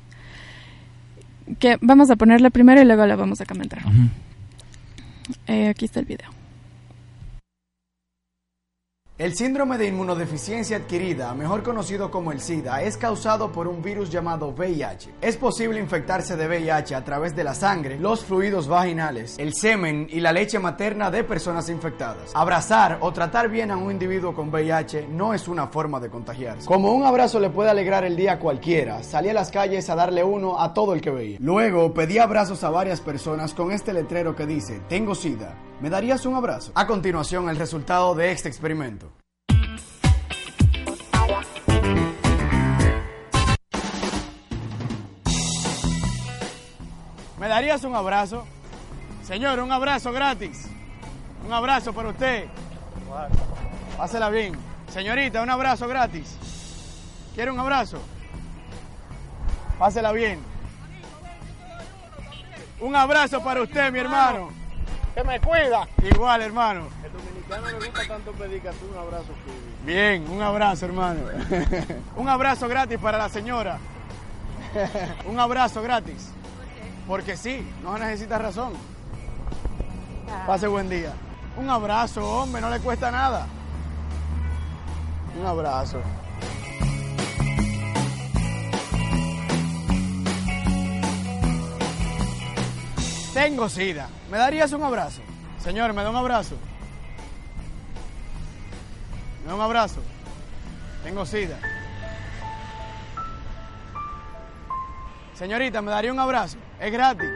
[1.59, 3.83] que vamos a ponerle primero y luego lo vamos a comentar.
[5.47, 6.38] eh, aquí está el video.
[9.19, 14.10] El síndrome de inmunodeficiencia adquirida, mejor conocido como el SIDA, es causado por un virus
[14.10, 15.15] llamado VIH.
[15.19, 20.08] Es posible infectarse de VIH a través de la sangre, los fluidos vaginales, el semen
[20.10, 22.32] y la leche materna de personas infectadas.
[22.34, 26.65] Abrazar o tratar bien a un individuo con VIH no es una forma de contagiarse.
[26.65, 29.95] Como un abrazo le puede alegrar el día a cualquiera, salí a las calles a
[29.95, 31.39] darle uno a todo el que veía.
[31.41, 35.58] Luego pedí abrazos a varias personas con este letrero que dice, tengo SIDA.
[35.82, 36.73] ¿Me darías un abrazo?
[36.75, 39.09] A continuación, el resultado de este experimento.
[47.49, 48.45] ¿Me darías un abrazo?
[49.23, 50.69] Señor, un abrazo gratis.
[51.43, 52.45] Un abrazo para usted.
[53.97, 54.55] Pásela bien.
[54.88, 56.38] Señorita, un abrazo gratis.
[57.33, 57.97] ¿Quiere un abrazo?
[59.79, 60.39] Pásela bien.
[62.81, 64.51] Un abrazo para usted, mi hermano.
[65.15, 65.88] Que me cuida.
[66.03, 66.88] Igual, hermano.
[67.03, 69.33] El dominicano le gusta tanto pedir que un abrazo.
[69.83, 71.21] Bien, un abrazo, hermano.
[72.15, 73.79] un abrazo gratis para la señora.
[75.25, 76.33] un abrazo gratis.
[77.10, 78.74] Porque sí, no necesita razón.
[80.45, 81.12] Pase buen día.
[81.58, 83.48] Un abrazo, hombre, no le cuesta nada.
[85.39, 86.00] Un abrazo.
[93.34, 94.08] Tengo sida.
[94.30, 95.22] ¿Me darías un abrazo?
[95.63, 96.58] Señor, ¿me da un abrazo?
[99.41, 100.02] ¿Me da un abrazo?
[101.04, 101.58] Tengo sida.
[105.34, 106.68] Señorita, ¿me daría un abrazo?
[106.79, 107.29] Es gratis.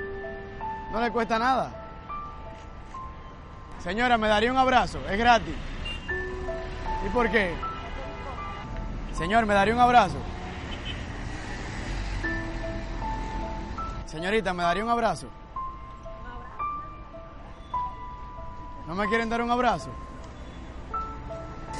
[0.91, 1.71] No le cuesta nada.
[3.83, 4.99] Señora, ¿me daría un abrazo?
[5.09, 5.55] Es gratis.
[7.05, 7.53] ¿Y por qué?
[9.13, 10.15] Señor, ¿me daría un abrazo?
[14.05, 15.27] Señorita, ¿me daría un abrazo?
[18.87, 19.89] ¿No me quieren dar un abrazo?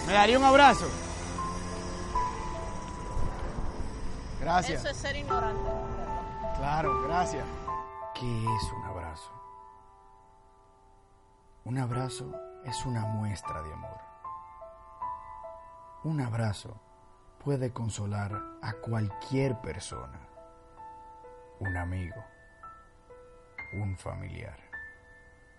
[0.07, 0.89] ¿Me daría un abrazo?
[4.41, 4.81] Gracias.
[4.81, 5.92] Eso es ser ignorante.
[6.55, 7.45] Claro, gracias.
[8.13, 9.31] ¿Qué es un abrazo?
[11.65, 12.31] Un abrazo
[12.65, 13.99] es una muestra de amor.
[16.03, 16.79] Un abrazo
[17.43, 20.19] puede consolar a cualquier persona,
[21.59, 22.23] un amigo,
[23.73, 24.57] un familiar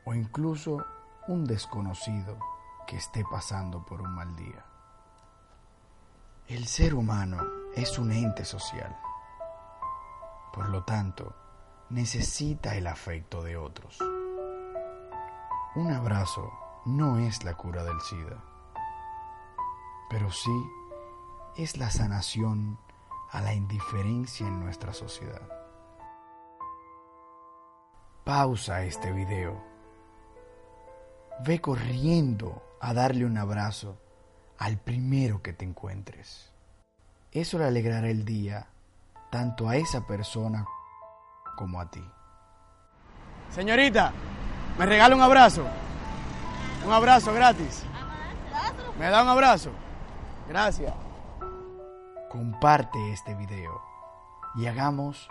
[0.05, 0.85] o incluso
[1.29, 2.38] un desconocido
[2.87, 4.64] que esté pasando por un mal día.
[6.47, 7.42] El ser humano
[7.75, 8.94] es un ente social.
[10.54, 11.34] Por lo tanto,
[11.90, 13.98] necesita el afecto de otros.
[15.74, 16.52] Un abrazo
[16.84, 18.40] no es la cura del SIDA,
[20.08, 20.64] pero sí
[21.56, 22.78] es la sanación
[23.32, 25.42] a la indiferencia en nuestra sociedad.
[28.22, 29.60] Pausa este video.
[31.44, 33.98] Ve corriendo a darle un abrazo
[34.58, 36.52] al primero que te encuentres.
[37.32, 38.68] Eso le alegrará el día
[39.35, 40.64] tanto a esa persona
[41.57, 42.09] como a ti.
[43.51, 44.12] Señorita,
[44.79, 45.66] ¿me regala un abrazo?
[46.87, 47.83] Un abrazo gratis.
[48.97, 49.73] ¿Me da un abrazo?
[50.49, 50.94] Gracias.
[52.31, 53.83] Comparte este video
[54.55, 55.29] y hagamos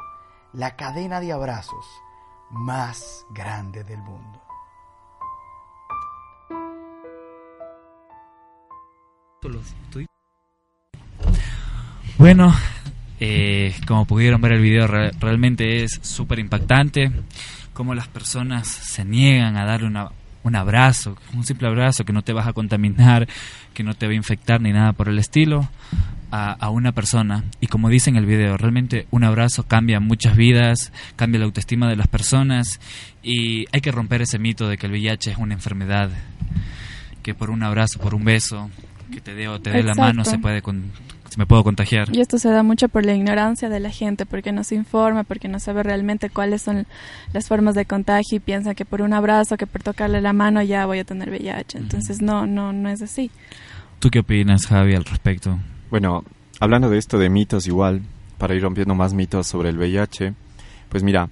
[0.52, 1.86] la cadena de abrazos
[2.50, 4.42] más grande del mundo.
[12.18, 12.54] Bueno,
[13.26, 17.10] eh, como pudieron ver el video, re- realmente es súper impactante.
[17.74, 20.10] Cómo las personas se niegan a darle una-
[20.44, 23.30] un abrazo, un simple abrazo que no te vas a contaminar,
[23.74, 25.70] que no te va a infectar ni nada por el estilo,
[26.32, 27.46] a, a una persona.
[27.62, 31.88] Y como dice en el video, realmente un abrazo cambia muchas vidas, cambia la autoestima
[31.88, 32.82] de las personas
[33.24, 36.10] y hay que romper ese mito de que el VIH es una enfermedad,
[37.22, 38.70] que por un abrazo, por un beso,
[39.14, 40.92] que te dé o te dé la mano se puede con-
[41.34, 42.16] se me puedo contagiar.
[42.16, 45.24] Y esto se da mucho por la ignorancia de la gente, porque no se informa,
[45.24, 46.86] porque no sabe realmente cuáles son
[47.34, 50.62] las formas de contagio y piensa que por un abrazo, que por tocarle la mano
[50.62, 51.80] ya voy a tener VIH.
[51.80, 53.32] Entonces no, no, no es así.
[53.98, 55.58] ¿Tú qué opinas, Javi, al respecto?
[55.90, 56.24] Bueno,
[56.60, 58.04] hablando de esto de mitos igual,
[58.38, 60.36] para ir rompiendo más mitos sobre el VIH,
[60.90, 61.30] pues mira,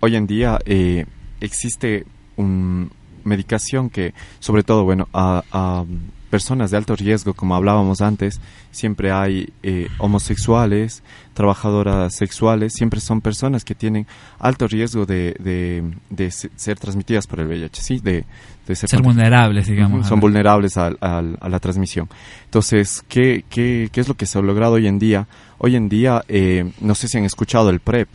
[0.00, 1.06] hoy en día eh,
[1.40, 2.04] existe
[2.36, 2.88] una
[3.24, 5.86] medicación que, sobre todo, bueno, a, a
[6.28, 11.02] personas de alto riesgo, como hablábamos antes, siempre hay eh, homosexuales,
[11.34, 14.06] trabajadoras sexuales, siempre son personas que tienen
[14.38, 17.98] alto riesgo de, de, de se- ser transmitidas por el VIH, ¿sí?
[18.00, 18.24] De,
[18.66, 22.08] de Ser vulnerables, digamos, a Son vulnerables al- a la transmisión.
[22.44, 25.26] Entonces, ¿qué, qué, qué es lo que se ha logrado hoy en día?
[25.58, 28.08] Hoy en día, eh, no sé si han escuchado el PrEP.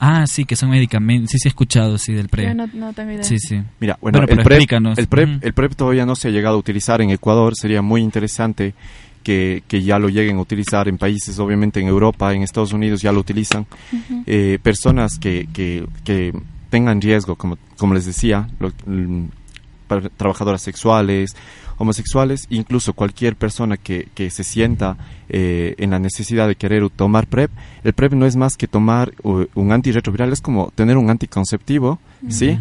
[0.00, 1.30] Ah, sí, que son medicamentos.
[1.30, 2.48] Sí, sí, he escuchado, sí, del PrEP.
[2.48, 3.22] Yo no- no tengo idea.
[3.24, 3.60] Sí, sí.
[3.80, 4.98] Mira, bueno, pero el, PrEP, explícanos.
[4.98, 7.54] el, PrEP, el PrEP todavía no se ha llegado a utilizar en Ecuador.
[7.56, 8.74] Sería muy interesante
[9.22, 13.00] que, que ya lo lleguen a utilizar en países, obviamente en Europa, en Estados Unidos
[13.02, 13.66] ya lo utilizan.
[14.26, 16.32] Eh, personas que, que, que
[16.70, 19.24] tengan riesgo, como, como les decía, lo- mm,
[19.88, 21.34] para- trabajadoras sexuales,
[21.78, 24.96] homosexuales, incluso cualquier persona que, que se sienta
[25.28, 27.50] eh, en la necesidad de querer tomar PrEP.
[27.84, 31.98] El PrEP no es más que tomar uh, un antirretroviral, es como tener un anticonceptivo,
[32.28, 32.50] ¿sí?
[32.50, 32.60] Ujú.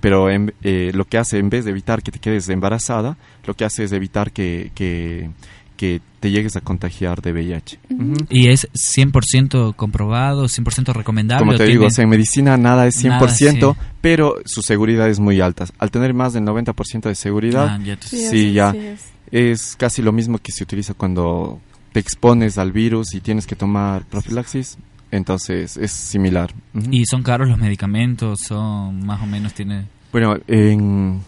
[0.00, 3.54] Pero en- eh, lo que hace, en vez de evitar que te quedes embarazada, lo
[3.54, 5.30] que hace es evitar que, que,
[5.76, 7.78] que te llegues a contagiar de VIH.
[7.90, 8.14] Ujú.
[8.30, 11.40] ¿Y es 100% comprobado, 100% recomendable?
[11.40, 13.90] Como te tiene- digo, o sea, en medicina nada es 100%, Nada, sí.
[14.00, 15.66] pero su seguridad es muy alta.
[15.78, 19.00] Al tener más del 90% de seguridad, Ah, ya te- sí, Sí, ya sí es.
[19.30, 21.60] es casi lo mismo que se utiliza cuando
[21.92, 24.78] te expones al virus y tienes que tomar profilaxis.
[25.12, 26.52] Entonces es similar.
[26.74, 26.88] Ujú.
[26.90, 28.40] ¿Y son caros los medicamentos?
[28.40, 29.86] ¿Son más o menos tiene...?
[30.12, 31.20] Bueno, en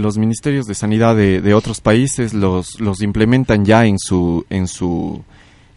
[0.00, 4.66] los ministerios de sanidad de, de otros países los, los implementan ya en su en
[4.66, 5.22] su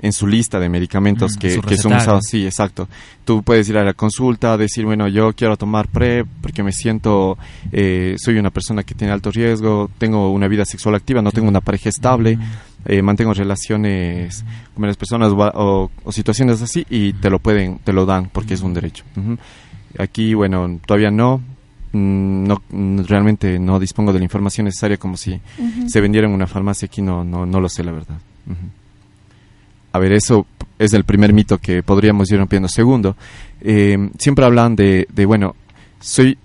[0.04, 2.26] en su lista de medicamentos Mm, que, son usados.
[2.30, 2.88] Sí, exacto.
[3.24, 7.38] Tú puedes ir a la consulta, decir, bueno, yo quiero tomar PrEP porque me siento,
[7.72, 11.48] eh, soy una persona que tiene alto riesgo, tengo una vida sexual activa, no tengo
[11.48, 12.38] una pareja estable,
[12.86, 14.44] eh, mantengo relaciones
[14.76, 18.62] con las personas o, situaciones así y te lo pueden, te lo dan porque es
[18.62, 19.06] un derecho.
[19.16, 19.38] Ujú.
[19.98, 21.42] Aquí, bueno, todavía no.
[21.96, 25.40] Mm, no mm, realmente no dispongo de la información necesaria como si
[25.88, 28.18] se vendiera en una farmacia aquí no no no lo sé la verdad.
[29.92, 30.48] A ver eso
[30.80, 32.68] es el primer mito que podríamos ir rompiendo.
[32.68, 33.16] Segundo
[33.62, 35.56] eh, siempre hablan de, de bueno
[36.00, 36.38] soy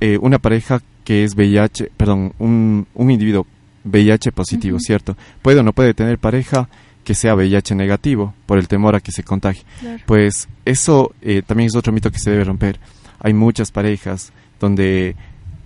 [0.00, 3.46] eh, una pareja que es VIH perdón un, un individuo
[3.84, 6.68] VIH positivo cierto puede o no puede tener pareja
[7.04, 10.02] que sea VIH negativo por el temor a que se contagie Claro.
[10.06, 12.78] pues eso eh, también es otro mito que se debe romper.
[13.20, 15.16] Hay muchas parejas donde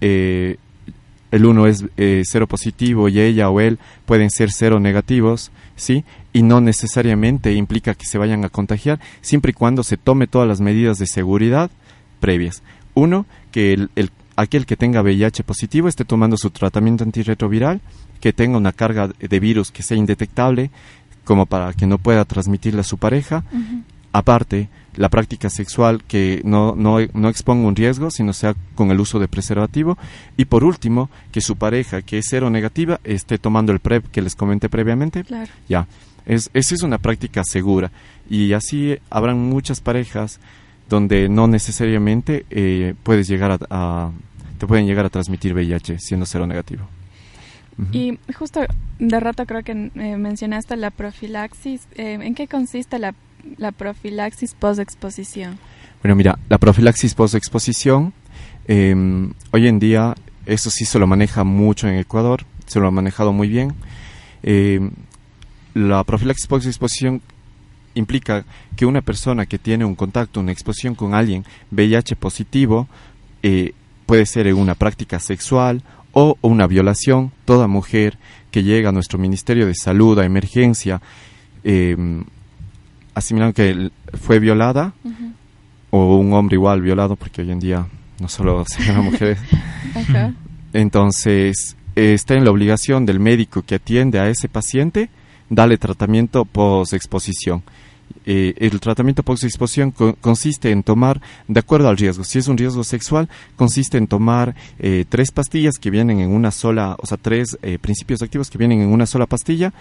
[0.00, 0.56] eh,
[1.30, 6.04] el uno es eh, cero positivo y ella o él pueden ser cero negativos, ¿sí?
[6.32, 10.48] Y no necesariamente implica que se vayan a contagiar, siempre y cuando se tome todas
[10.48, 11.70] las medidas de seguridad
[12.20, 12.62] previas.
[12.94, 17.80] Uno, que el, el- aquel que tenga VIH positivo esté tomando su tratamiento antirretroviral,
[18.20, 20.70] que tenga una carga de virus que sea indetectable,
[21.24, 23.44] como para que no pueda transmitirle a su pareja.
[24.12, 29.00] Aparte, la práctica sexual que no, no, no, exponga un riesgo, sino sea con el
[29.00, 29.96] uso de preservativo.
[30.36, 34.22] Y por último, que su pareja, que es cero negativa, esté tomando el PrEP que
[34.22, 35.24] les comenté previamente.
[35.24, 35.50] Claro.
[35.68, 35.86] Ya,
[36.26, 37.90] es, esa es una práctica segura.
[38.28, 40.40] Y así habrán muchas parejas
[40.88, 44.10] donde no necesariamente eh, puedes llegar a,
[44.58, 46.86] te pueden llegar a transmitir VIH siendo cero negativo.
[47.90, 48.60] Y justo
[48.98, 51.88] de rato creo que eh, mencionaste la profilaxis.
[51.94, 53.14] Eh, ¿En qué consiste la,
[53.56, 55.58] la profilaxis post-exposición?
[56.02, 58.12] Bueno, mira, la profilaxis post-exposición,
[58.66, 60.14] em, hoy en día,
[60.46, 63.74] eso sí se lo maneja mucho en Ecuador, se lo ha manejado muy bien.
[64.42, 64.90] Em,
[65.74, 67.22] la profilaxis post-exposición
[67.94, 68.44] implica
[68.76, 72.88] que una persona que tiene un contacto, una exposición con alguien VIH positivo,
[73.42, 73.74] eh,
[74.06, 75.82] puede ser en una práctica sexual
[76.12, 78.18] o una violación, toda mujer
[78.50, 81.00] que llega a nuestro Ministerio de Salud a emergencia,
[81.64, 81.96] eh,
[83.14, 83.90] asimilando que
[84.20, 84.92] fue violada,
[85.90, 87.86] o un hombre igual violado, porque hoy en día
[88.18, 89.38] no solo se llama mujeres.
[90.72, 95.10] Entonces, está en la obligación del médico que atiende a ese paciente
[95.50, 97.62] darle tratamiento post-exposición.
[98.24, 99.90] Eh, el tratamiento post-exposición
[100.20, 104.54] consiste en tomar, de acuerdo al riesgo, si es un riesgo sexual, consiste en tomar
[104.78, 108.58] eh, tres pastillas que vienen en una sola, o sea, tres eh, principios activos que
[108.58, 109.72] vienen en una sola pastilla.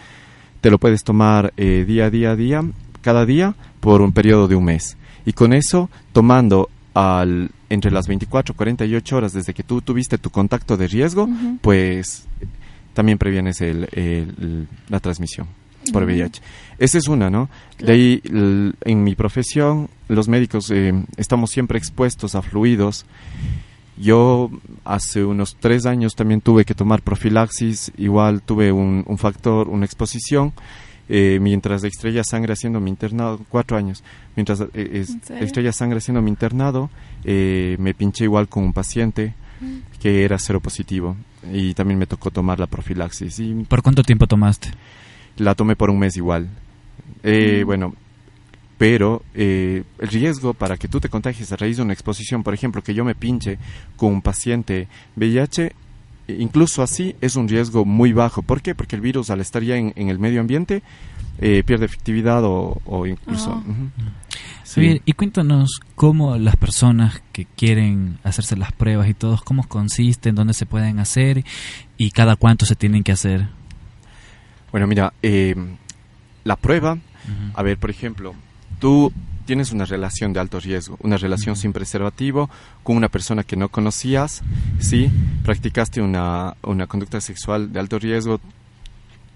[0.59, 2.63] Te lo puedes tomar día a día a día,
[3.02, 4.97] cada día, por un periodo de un mes.
[5.26, 10.18] Y con eso, tomando al, entre las 24 y 48 horas desde que tú tuviste
[10.18, 11.28] tu contacto de riesgo,
[11.62, 12.26] pues
[12.93, 13.62] también previenes
[14.89, 15.47] la transmisión
[15.91, 16.41] por VIH.
[16.78, 17.49] Esa es una, ¿no?
[17.80, 23.06] De ahí, en mi profesión, los médicos eh, estamos siempre expuestos a fluidos.
[23.97, 24.49] Yo
[24.84, 30.54] hace unos tres años también tuve que tomar profilaxis, igual tuve un, factor, una exposición,
[31.14, 34.01] eh, mientras extraía sangre haciendo mi internado, cuatro años,
[34.36, 35.05] mientras eh,
[35.39, 36.89] extraía sangre haciendo mi internado,
[37.26, 39.99] eh, me pinché igual con un paciente mm.
[39.99, 41.18] que era cero positivo
[41.51, 43.39] y también me tocó tomar la profilaxis.
[43.39, 44.70] Y, ¿Por cuánto tiempo tomaste?
[45.38, 46.47] la tomé por un mes igual.
[47.24, 47.93] Eh, bueno,
[48.78, 52.53] pero eh, el riesgo para que tú te contagies a raíz de una exposición, por
[52.53, 53.57] ejemplo, que yo me pinche
[53.95, 55.74] con un paciente VIH,
[56.28, 58.41] incluso así es un riesgo muy bajo.
[58.41, 58.76] ¿Por qué?
[58.76, 60.84] Porque el virus al estar ya en, el medio ambiente
[61.39, 63.63] eh, pierde efectividad o, incluso...
[63.63, 64.82] Ah.
[65.05, 70.53] y cuéntanos cómo las personas que quieren hacerse las pruebas y todos, cómo consisten, dónde
[70.53, 71.43] se pueden hacer
[71.97, 73.47] y cada cuánto se tienen que hacer.
[74.72, 75.55] Bueno, mira, eh,
[76.43, 76.97] la prueba,
[77.53, 78.34] a ver, por ejemplo,
[78.80, 79.11] tú
[79.46, 82.50] tienes una relación de alto riesgo, una relación sin preservativo
[82.84, 84.42] con una persona que no conocías,
[84.80, 85.10] ¿sí?
[85.44, 88.39] Practicaste una, una conducta sexual de alto riesgo,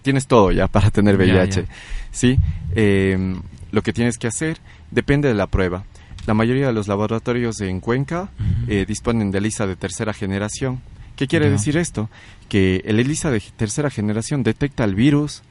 [0.01, 1.65] tienes todo ya para tener VIH,
[2.11, 2.37] ¿sí?
[2.75, 3.41] Em,
[3.71, 4.59] lo que tienes que hacer
[4.91, 5.83] depende de la prueba.
[6.27, 8.29] La mayoría de los laboratorios en Cuenca
[8.67, 10.81] eh, disponen de ELISA de tercera generación.
[11.15, 12.09] ¿Qué quiere decir esto?
[12.49, 15.43] Que el ELISA de tercera generación detecta el virus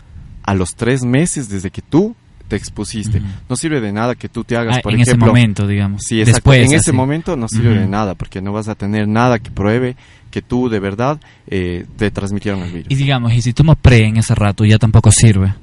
[0.43, 2.15] a los tres meses desde que tú
[2.49, 3.23] te expusiste.
[3.49, 5.13] No sirve de nada que tú te hagas, ah, por ejemplo...
[5.13, 6.03] En ese momento, digamos.
[6.03, 9.39] Sí, Después, en ese momento no sirve de nada porque no vas a tener nada
[9.39, 9.97] que pruebe
[10.31, 12.91] que tú de verdad eh, te transmitieron el virus.
[12.91, 15.55] Y digamos, y si tomas pre en ese rato ya tampoco sirve.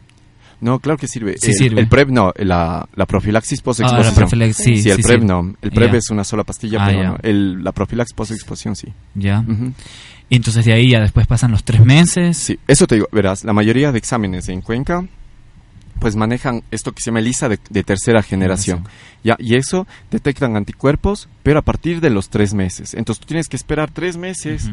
[0.62, 1.38] No, claro que sirve.
[1.40, 1.82] Sí el, sirve.
[1.82, 4.44] el PrEP no, la, la profilaxis post-exposición.
[4.44, 5.56] Ah, sí, sí, el PrEP no.
[5.62, 7.18] El PrEP es una sola pastilla, ah, pero no.
[7.24, 8.88] El, la profilaxis post-exposición sí.
[9.16, 9.44] Ya.
[10.30, 12.38] Y entonces de ahí ya después pasan los tres meses.
[12.38, 15.04] Sí, eso te digo, verás, la mayoría de exámenes en Cuenca
[16.02, 18.84] pues manejan esto que se llama ELISA de, tercera generación.
[19.24, 22.96] Ya, y eso detectan anticuerpos, pero a partir de los tres meses.
[22.96, 24.70] Entonces tú tienes que esperar tres meses.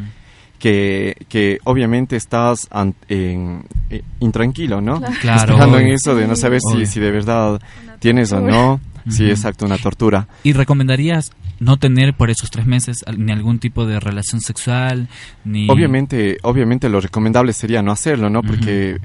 [0.58, 2.66] Que, que, obviamente estás
[3.08, 5.00] en, eh, intranquilo, ¿no?
[5.20, 5.52] Claro.
[5.52, 7.60] Esperando en eso de no saber si, si de verdad
[8.00, 8.80] tienes o no.
[9.08, 10.26] Sí, exacto, una tortura.
[10.42, 15.08] ¿Y recomendarías no tener por esos tres meses ni algún tipo de relación sexual?
[15.44, 18.42] ni Obviamente, obviamente lo recomendable sería no hacerlo, ¿no?
[18.42, 18.98] Porque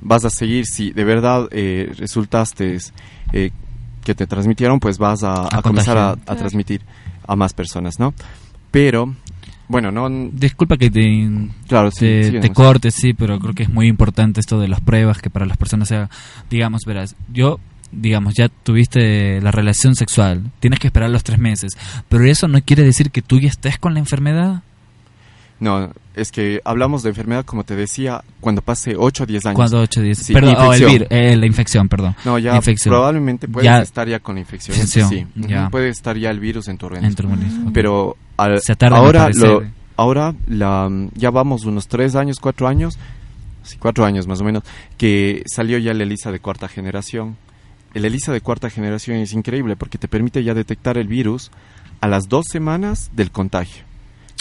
[0.00, 2.78] vas a seguir, si de verdad eh, resultaste
[3.32, 3.50] eh,
[4.04, 6.82] que te transmitieron, pues vas a, comenzar a, transmitir
[7.26, 8.14] a más personas, ¿no?
[8.70, 9.14] Pero
[9.68, 10.08] bueno, no.
[10.32, 11.28] Disculpa que te,
[11.66, 15.30] claro, te, cortes, sí, pero creo que es muy importante esto de las pruebas, que
[15.30, 16.08] para las personas sea,
[16.48, 21.72] digamos, verás, yo digamos, ya tuviste la relación sexual, tienes que esperar los tres meses,
[22.08, 24.62] pero eso no quiere decir que tú ya estés con la enfermedad.
[25.60, 29.56] No, es que hablamos de enfermedad, como te decía, cuando pase 8 o 10 años.
[29.56, 30.32] Cuando 8 o 10.
[30.32, 32.14] perdón, oh, el eh, la infección, perdón.
[32.24, 34.76] No, ya probablemente puedes estar ya con infección.
[34.86, 35.26] Sí,
[35.70, 37.72] puede estar ya el virus en tu organismo.
[37.72, 39.62] Pero ahora, lo,
[39.96, 42.98] ahora la, ya vamos unos 3 años, 4 años,
[43.78, 44.62] cuatro años más o menos,
[44.96, 47.36] que salió ya el ELISA de cuarta generación.
[47.94, 51.50] El ELISA de cuarta generación es increíble porque te permite ya detectar el virus
[52.00, 53.87] a las dos semanas del contagio.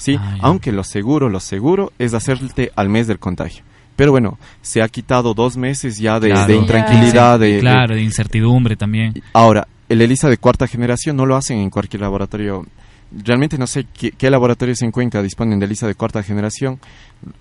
[0.01, 3.63] Sí, Ah, aunque lo seguro, lo seguro es hacerte al mes del contagio.
[3.95, 6.47] Pero bueno, se ha quitado dos meses ya de, Claro.
[6.47, 9.13] de intranquilidad, de, de- claro, de incertidumbre también.
[9.33, 12.65] Ahora, el ELISA de cuarta generación no lo hacen en cualquier laboratorio.
[13.11, 16.77] Realmente no sé qué, qué laboratorios en Cuenca disponen de ELISA de cuarta generación.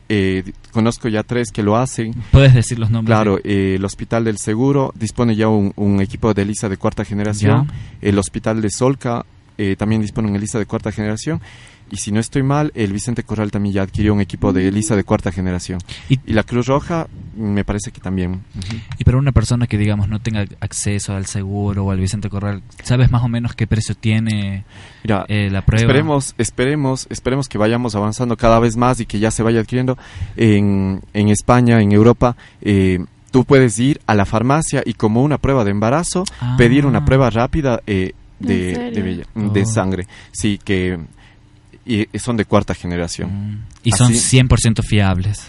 [0.09, 2.15] Eh, conozco ya tres que lo hacen.
[2.31, 3.15] Puedes decir los nombres.
[3.15, 7.05] Claro, eh, el Hospital del Seguro dispone ya un, un equipo de ELISA de cuarta
[7.05, 7.67] generación.
[7.67, 7.75] Ya.
[8.01, 9.27] El Hospital de Solca
[9.59, 11.41] eh, también dispone un ELISA de cuarta generación.
[11.91, 14.97] Y si no estoy mal, el Vicente Corral también ya adquirió un equipo de ELISA
[14.97, 15.79] de cuarta generación.
[16.09, 17.07] Y- Y, la Cruz Roja
[17.37, 18.43] me parece que también.
[18.99, 22.63] Y para una persona que, digamos, no tenga acceso al seguro o al Vicente Corral,
[22.83, 24.65] ¿sabes más o menos qué precio tiene
[25.05, 25.83] Mira, eh, la prueba?
[25.83, 29.97] Esperemos, esperemos, esperemos que vayamos avanzando cada vez más y que ya se vaya adquiriendo
[30.37, 32.37] en, en España, en Europa.
[32.63, 32.99] eh,
[33.31, 36.55] tú puedes ir a la farmacia y como una prueba de embarazo Ah.
[36.57, 39.67] pedir una prueba rápida eh, ¿En de, de, bella- de Oh.
[39.67, 40.07] sangre.
[40.33, 40.99] Sí, que
[41.87, 43.65] y son de cuarta generación.
[43.83, 45.43] Y son Así- 100% fiables.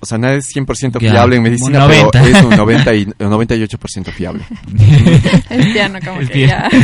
[0.00, 2.10] O sea, nada es 100% Ya, fiable en medicina, 90.
[2.12, 4.44] pero es un 90 y, un 98% fiable.
[5.50, 6.68] El piano como El que piano.
[6.70, 6.78] ya.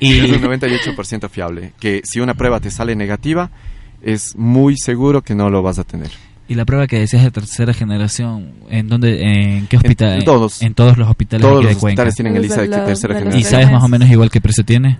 [0.00, 1.72] Y- Es un 98% fiable.
[1.80, 3.50] Que si una prueba te sale negativa,
[4.02, 6.10] es muy seguro que no lo vas a tener.
[6.46, 9.20] Y la prueba que decías de tercera generación, ¿en dónde,
[9.56, 10.18] en qué hospital?
[10.18, 10.60] En todos.
[10.62, 12.02] En todos los hospitales Todos aquí los de Cuenca.
[12.02, 13.50] hospitales tienen ELISA de de tercera de los ¿Y generación.
[13.62, 14.98] sabes más o menos igual qué precio tiene?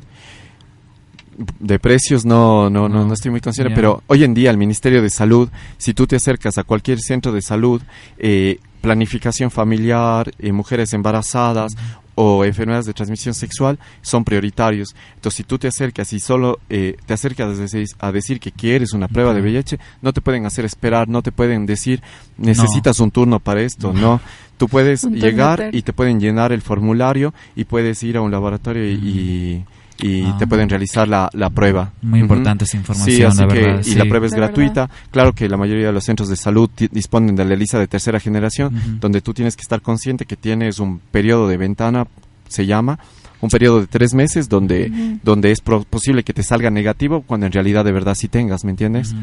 [1.58, 3.12] De precios no, no, no, No.
[3.14, 6.58] estoy muy consciente, pero hoy en día el Ministerio de Salud, si tú te acercas
[6.58, 7.82] a cualquier centro de salud,
[8.18, 11.72] eh, planificación familiar, eh, mujeres embarazadas
[12.16, 14.94] o enfermedades de transmisión sexual son prioritarios.
[15.16, 17.58] Entonces, si tú te acercas y solo eh, te acercas
[17.98, 19.48] a decir, que quieres una prueba de Ujú.
[19.48, 22.00] VIH, no te pueden hacer esperar, no te pueden decir
[22.36, 24.20] necesitas un turno para esto, no.
[24.56, 28.88] Tú puedes llegar y te pueden llenar el formulario y puedes ir a un laboratorio
[28.88, 29.64] y,
[29.98, 30.36] y Ah.
[30.38, 31.92] te pueden realizar la, la prueba.
[32.02, 33.94] Muy importante esa información, Sí, así la que, verdad, y sí.
[33.94, 34.90] la prueba es La gratuita.
[35.10, 38.18] Claro que la mayoría de los centros de salud disponen de la lista de tercera
[38.20, 42.06] generación, donde tú tienes que estar consciente que tienes un periodo de ventana,
[42.48, 42.98] se llama,
[43.40, 47.46] un periodo de tres meses donde, donde es pro- posible que te salga negativo cuando
[47.46, 49.14] en realidad de verdad sí tengas, ¿me entiendes?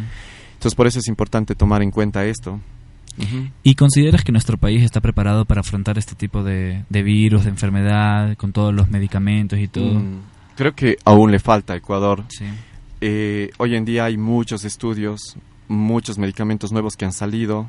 [0.53, 2.59] Entonces por eso es importante tomar en cuenta esto.
[3.63, 7.49] ¿Y consideras que nuestro país está preparado para afrontar este tipo de, de virus, de
[7.49, 9.95] enfermedad, con todos los medicamentos y todo?
[9.99, 10.19] Mm,
[10.55, 12.23] creo que aún le falta a Ecuador.
[12.29, 12.45] Sí.
[13.01, 15.35] Eh, hoy en día hay muchos estudios,
[15.67, 17.67] muchos medicamentos nuevos que han salido.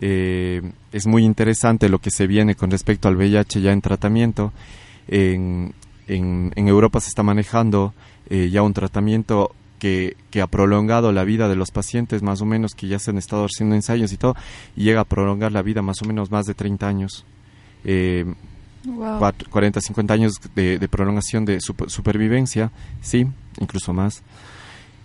[0.00, 0.62] Eh,
[0.92, 4.52] es muy interesante lo que se viene con respecto al VIH ya en tratamiento.
[5.08, 5.72] En,
[6.06, 7.94] en- en Europa se está manejando
[8.30, 12.44] eh, ya un tratamiento que, que ha prolongado la vida de los pacientes, más o
[12.44, 14.34] menos, que ya se han estado haciendo ensayos y todo,
[14.76, 17.24] y llega a prolongar la vida más o menos más de 30 años.
[17.84, 18.26] Eh,
[18.84, 19.18] Wow.
[19.18, 22.70] cuat- 40, 50 años de, de prolongación de super- supervivencia,
[23.02, 23.26] sí,
[23.60, 24.22] incluso más.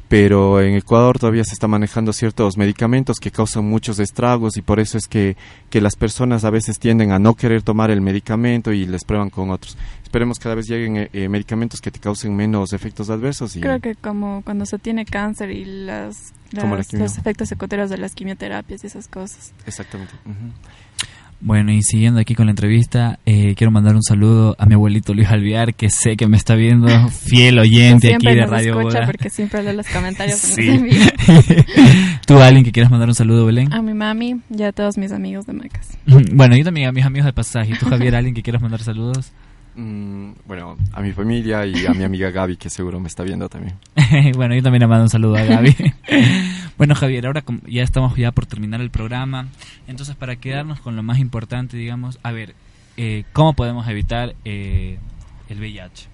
[0.09, 4.79] Pero en Ecuador todavía se está manejando ciertos medicamentos que causan muchos estragos y por
[4.79, 5.35] eso es que,
[5.71, 9.31] que las personas a veces tienden a no querer tomar el medicamento y les prueban
[9.31, 9.75] con otros.
[10.03, 13.79] Esperemos cada vez lleguen eh, eh, medicamentos que te causen menos efectos adversos y Creo
[13.79, 18.87] que como cuando se tiene cáncer y las, los efectos secundarios de las quimioterapias y
[18.87, 19.51] esas cosas.
[19.65, 20.13] exactamente.
[21.45, 25.13] Bueno, y siguiendo aquí con la entrevista, eh, quiero mandar un saludo a mi abuelito
[25.13, 28.99] Luis Alviar, que sé que me está viendo, fiel oyente aquí de nos Radio escucha
[28.99, 29.05] Boda.
[29.05, 30.69] porque siempre lee los comentarios Sí.
[30.69, 31.13] envía.
[32.25, 33.73] ¿Tú, alguien que quieras mandar un saludo, Belén?
[33.73, 35.97] A mi mami y a todos mis amigos de Macas.
[36.33, 37.73] Bueno, yo también a mis amigos de pasaje.
[37.73, 39.31] ¿Y tú, Javier, alguien que quieras mandar saludos?
[39.75, 43.49] Mm, bueno, a mi familia y a mi amiga Gaby que seguro me está viendo
[43.49, 43.75] también.
[44.35, 45.75] bueno, yo también le mando un saludo a Gaby.
[46.77, 49.47] bueno, Javier, ahora ya estamos ya por terminar el programa.
[49.87, 52.53] Entonces, para quedarnos con lo más importante, digamos, a ver,
[52.97, 54.99] eh, ¿cómo podemos evitar eh,
[55.49, 56.07] el VIH?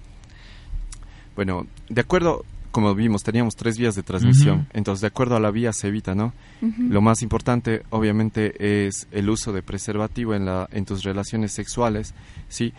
[1.36, 4.66] Bueno, de acuerdo, como vimos, teníamos tres vías de transmisión.
[4.72, 6.32] Entonces, de acuerdo a la vía se evita, ¿no?
[6.60, 12.14] Lo más importante, obviamente, es el uso de preservativo en, la, en tus relaciones sexuales,
[12.48, 12.72] ¿sí?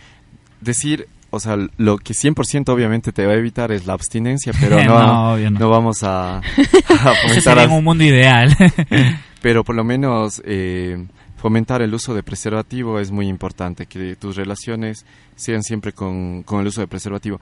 [0.62, 4.84] Decir, o sea, lo que 100% obviamente te va a evitar es la abstinencia, pero
[4.84, 5.60] no, No, obvio no.
[5.60, 6.42] no vamos a, a
[7.22, 7.42] fomentar...
[7.42, 8.56] sería un mundo ideal.
[9.42, 11.04] pero por lo menos eh,
[11.38, 15.06] fomentar el uso de preservativo es muy importante, que tus relaciones
[15.36, 17.40] sean siempre con, con el uso de preservativo.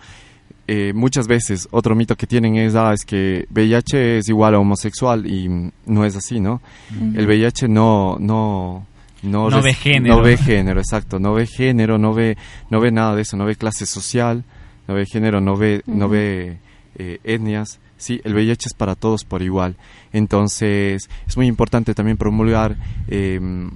[0.68, 4.60] Eh, muchas veces otro mito que tienen es, ah, es que VIH es igual a
[4.60, 6.62] homosexual y no es así, ¿no?
[6.96, 7.20] Ujú.
[7.20, 8.86] El VIH no, no,
[9.24, 10.18] no, ve género.
[10.18, 12.38] No ve género, exacto, no ve género, no ve,
[12.70, 14.44] no ve nada de eso, no ve clase social,
[14.88, 16.58] no ve género, no ve, no ve
[16.96, 19.76] eh, etnias, Sí, el VIH es para todos por igual.
[20.14, 22.78] Entonces, es muy importante también promulgar
[23.10, 23.72] em,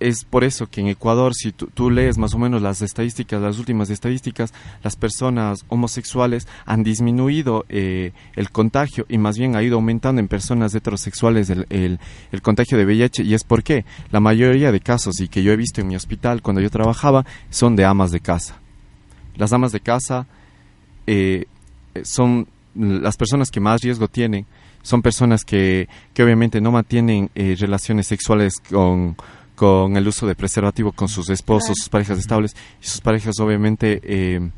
[0.00, 3.58] es por eso que en Ecuador, si tú, lees más o menos las estadísticas, las
[3.58, 9.76] últimas estadísticas, las personas homosexuales han disminuido eh, el contagio y más bien ha ido
[9.76, 13.22] aumentando en personas heterosexuales el, el, contagio de VIH.
[13.22, 16.42] ¿Y es porque La mayoría de casos y que yo he visto en mi hospital
[16.42, 18.60] cuando yo trabajaba son de amas de casa.
[19.36, 20.26] Las amas de casa
[21.06, 21.46] eh,
[22.02, 24.46] son las personas que más riesgo tienen.
[24.82, 29.16] Son personas que, que obviamente no mantienen eh, relaciones sexuales con
[29.58, 34.00] con el uso de preservativo con sus esposos, sus parejas estables, y sus parejas obviamente
[34.04, 34.50] eh,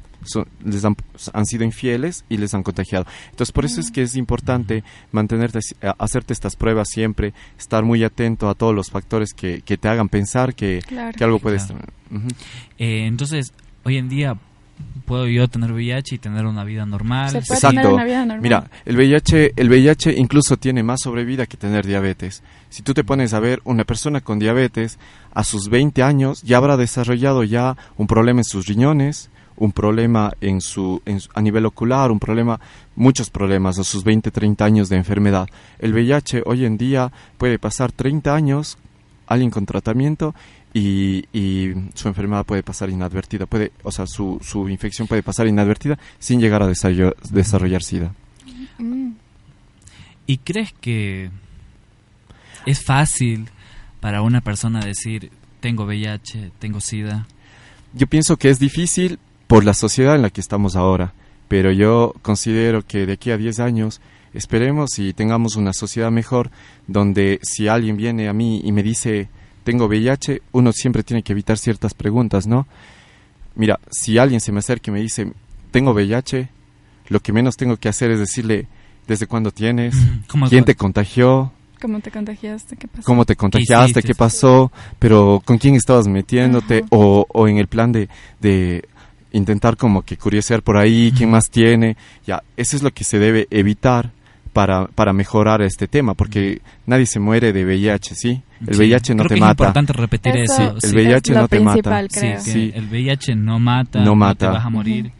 [0.62, 3.06] les han, sido infieles y les han contagiado.
[3.30, 5.60] Entonces, por eso es que es importante mantenerte,
[5.98, 10.10] hacerte estas pruebas siempre, estar muy atento a todos los factores que, que te hagan
[10.10, 10.82] pensar que,
[11.16, 11.76] que algo puede estar.
[12.76, 14.36] Eh, entonces, hoy en día
[15.10, 17.34] puedo yo tener VIH y tener una vida normal.
[17.34, 17.98] Exacto.
[18.40, 22.44] Mira, el VIH, el VIH incluso tiene más sobrevida que tener diabetes.
[22.68, 25.00] Si tú te pones a ver una persona con diabetes
[25.34, 30.32] a sus 20 años ya habrá desarrollado ya un problema en sus riñones, un problema
[30.40, 31.02] en su,
[31.34, 32.60] a nivel ocular, un problema,
[32.94, 35.48] muchos problemas a sus 20, 30 años de enfermedad.
[35.80, 38.78] El VIH hoy en día puede pasar 30 años
[39.26, 40.34] alguien con tratamiento
[40.72, 45.46] y, y, su enfermedad puede pasar inadvertida, puede, o sea, su, su infección puede pasar
[45.46, 48.14] inadvertida sin llegar a desarrollar, desarrollar SIDA.
[50.26, 51.30] ¿Y crees que
[52.66, 53.48] es fácil
[54.00, 57.26] para una persona decir, tengo VIH, tengo SIDA?
[57.92, 59.18] Yo pienso que es difícil
[59.48, 61.12] por la sociedad en la que estamos ahora,
[61.48, 64.00] pero yo considero que de aquí a 10 años
[64.32, 66.52] esperemos y tengamos una sociedad mejor
[66.86, 69.28] donde si alguien viene a mí y me dice,
[69.64, 72.66] tengo VIH, uno siempre tiene que evitar ciertas preguntas, ¿no?
[73.54, 75.32] Mira, si alguien se me acerca y me dice,
[75.70, 76.48] tengo VIH,
[77.08, 78.66] lo que menos tengo que hacer es decirle,
[79.06, 79.96] ¿desde cuándo tienes?
[80.48, 81.52] ¿Quién te contagió?
[81.80, 82.76] ¿Cómo te contagiaste?
[82.76, 83.02] ¿Qué pasó?
[83.04, 84.02] ¿Cómo te contagiaste?
[84.02, 84.70] ¿Qué, pasó?
[84.98, 86.84] Pero ¿con quién estabas metiéndote?
[86.90, 88.08] O, o, en el plan de,
[88.38, 88.84] de
[89.32, 91.96] intentar como que curiosear por ahí, quién más tiene.
[92.26, 94.12] Ya, eso es lo que se debe evitar
[94.52, 98.42] para, para mejorar este tema, porque nadie se muere de VIH, ¿sí?
[98.66, 99.64] El VIH no te mata.
[99.64, 100.76] Es importante repetir eso.
[100.82, 102.04] El VIH no te mata.
[102.08, 104.46] Sí, El VIH no mata, no, mata.
[104.48, 105.12] te vas a morir.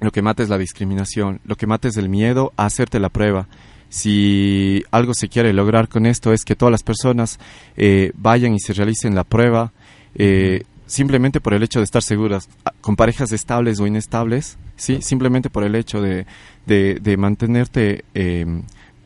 [0.00, 3.08] Lo que mata es la discriminación, lo que mata es el miedo a hacerte la
[3.08, 3.48] prueba.
[3.88, 7.38] Si algo se quiere lograr con esto es que todas las personas
[7.76, 9.72] eh, vayan y se realicen la prueba,
[10.16, 15.00] eh, simplemente por el hecho de estar seguras, ah, con parejas estables o inestables, sí,
[15.02, 16.26] simplemente por el hecho de,
[16.66, 18.62] de, mantenerte em,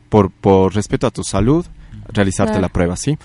[0.09, 1.65] por, por respeto a tu salud,
[2.13, 3.17] realizarte la prueba, sí.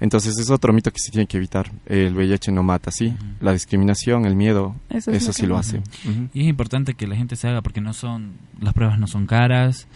[0.00, 1.70] Entonces es otro mito que se tiene que evitar.
[1.86, 3.14] El VIH no mata, sí.
[3.40, 5.80] La discriminación, el miedo, eso, sí lo hace.
[6.34, 9.26] Y es importante que la gente se haga porque no son, las pruebas no son
[9.26, 9.86] caras.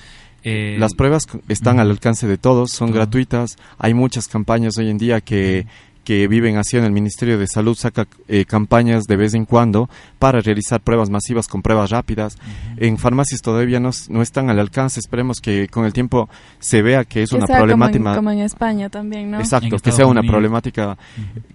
[0.45, 3.57] Eh, las pruebas están al alcance de todos, son gratuitas.
[3.79, 5.67] Hay muchas campañas hoy en día que,
[6.07, 9.91] que viven así en el Ministerio de Salud saca eh, campañas de vez en cuando
[10.21, 12.39] para realizar pruebas masivas con pruebas rápidas.
[12.77, 15.01] En farmacias todavía no, no, están al alcance.
[15.01, 16.29] Esperemos que con el tiempo
[16.61, 18.15] se vea que es una problemática.
[18.15, 19.41] Como en, España también, ¿no?
[19.41, 20.97] Exacto, que sea una problemática,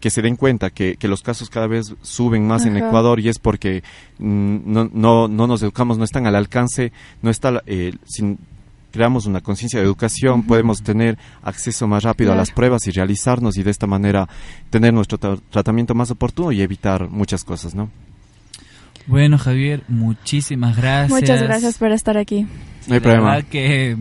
[0.01, 3.29] que se den cuenta que, que, los casos cada vez suben más en Ecuador y
[3.29, 3.83] es porque
[4.19, 6.91] mm, no, no, no nos educamos, no están al alcance,
[7.21, 8.37] no está eh, sin
[8.91, 13.57] creamos una conciencia de educación, podemos tener acceso más rápido a las pruebas y realizarnos
[13.57, 14.27] y de esta manera
[14.69, 17.89] tener nuestro tratamiento más oportuno y evitar muchas cosas, ¿no?
[19.07, 21.09] Bueno, Javier, muchísimas gracias.
[21.09, 22.45] Muchas gracias por estar aquí.
[22.87, 23.41] No hay problema.
[23.41, 23.97] que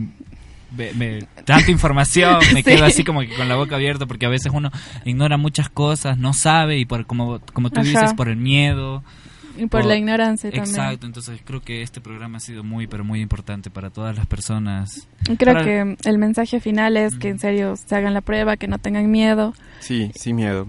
[1.45, 4.71] tanta información, me quedo así como que con la boca abierta porque a veces uno
[5.05, 9.03] ignora muchas cosas, no sabe y por como como tú dices por el miedo
[9.57, 10.75] y por, la ignorancia también.
[10.75, 14.25] Exacto, entonces creo que este programa ha sido muy, pero muy importante para todas las
[14.25, 15.07] personas.
[15.37, 18.79] Creo que el mensaje final es que en serio se hagan la prueba, que no
[18.79, 19.53] tengan miedo.
[19.79, 20.67] Sí, sin miedo.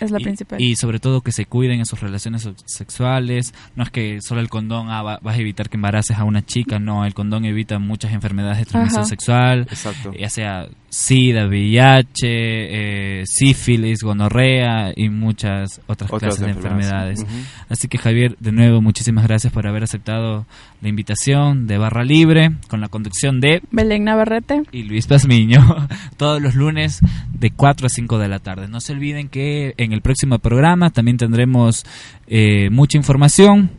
[0.00, 0.60] Es la principal.
[0.60, 3.54] Y sobre todo que se cuiden en sus relaciones sexuales.
[3.74, 6.44] No es que solo el condón ah, va, vas a evitar que embaraces a una
[6.44, 9.60] chica, no, el condón evita muchas enfermedades de transmisión sexual.
[9.70, 10.12] Exacto.
[10.12, 17.24] Ya sea SIDA, VIH, eh, sífilis, gonorrea y muchas otras, clases de enfermedades.
[17.68, 20.46] Así que Javier, de nuevo, muchísimas gracias por haber aceptado
[20.82, 25.60] la invitación de Barra Libre con la conducción de Belén Navarrete y Luis Pazmiño
[26.16, 27.00] todos los lunes
[27.32, 28.66] de 4 a 5 de la tarde.
[28.66, 31.84] No se olviden que en el próximo programa también tendremos
[32.26, 33.70] eh, mucha información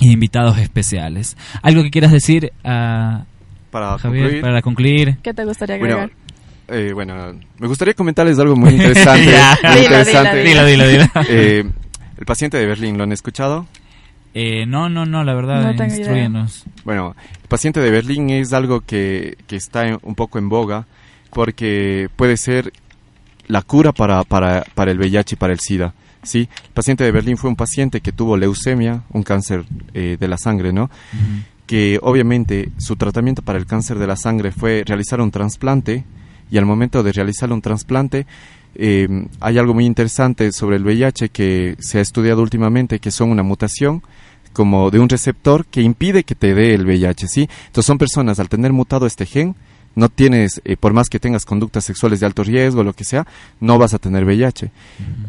[0.00, 1.38] e invitados especiales.
[1.62, 3.24] ¿Algo que quieras decir a
[3.70, 4.42] para Javier concluir.
[4.42, 5.16] para concluir?
[5.22, 6.10] ¿Qué te gustaría agregar?
[6.72, 9.30] Eh, bueno, me gustaría comentarles algo muy interesante.
[10.44, 11.04] Dilo, dilo, dilo.
[11.28, 11.64] Eh,
[12.18, 13.66] el paciente de Berlín, ¿lo han escuchado?
[14.34, 16.64] Eh, no, no, no, la verdad, No instruyenos.
[16.84, 20.86] Bueno, el paciente de Berlín es algo que, que está en- un poco en boga
[21.30, 22.72] porque puede ser
[23.48, 25.92] la cura para, para, para el VIH y para el SIDA.
[26.22, 26.48] ¿sí?
[26.64, 30.38] El paciente de Berlín fue un paciente que tuvo leucemia, un cáncer eh, de la
[30.38, 30.90] sangre, ¿no?
[31.66, 36.04] Que obviamente su tratamiento para el cáncer de la sangre fue realizar un trasplante
[36.52, 38.26] y al momento de realizar un trasplante
[38.74, 39.08] eh,
[39.40, 43.42] hay algo muy interesante sobre el VIH que se ha estudiado últimamente, que son una
[43.42, 44.02] mutación
[44.52, 47.48] como de un receptor que impide que te dé el VIH, ¿sí?
[47.66, 49.56] Entonces son personas, al tener mutado este gen,
[49.94, 53.26] no tienes, eh, por más que tengas conductas sexuales de alto riesgo, lo que sea,
[53.60, 54.70] no vas a tener VIH.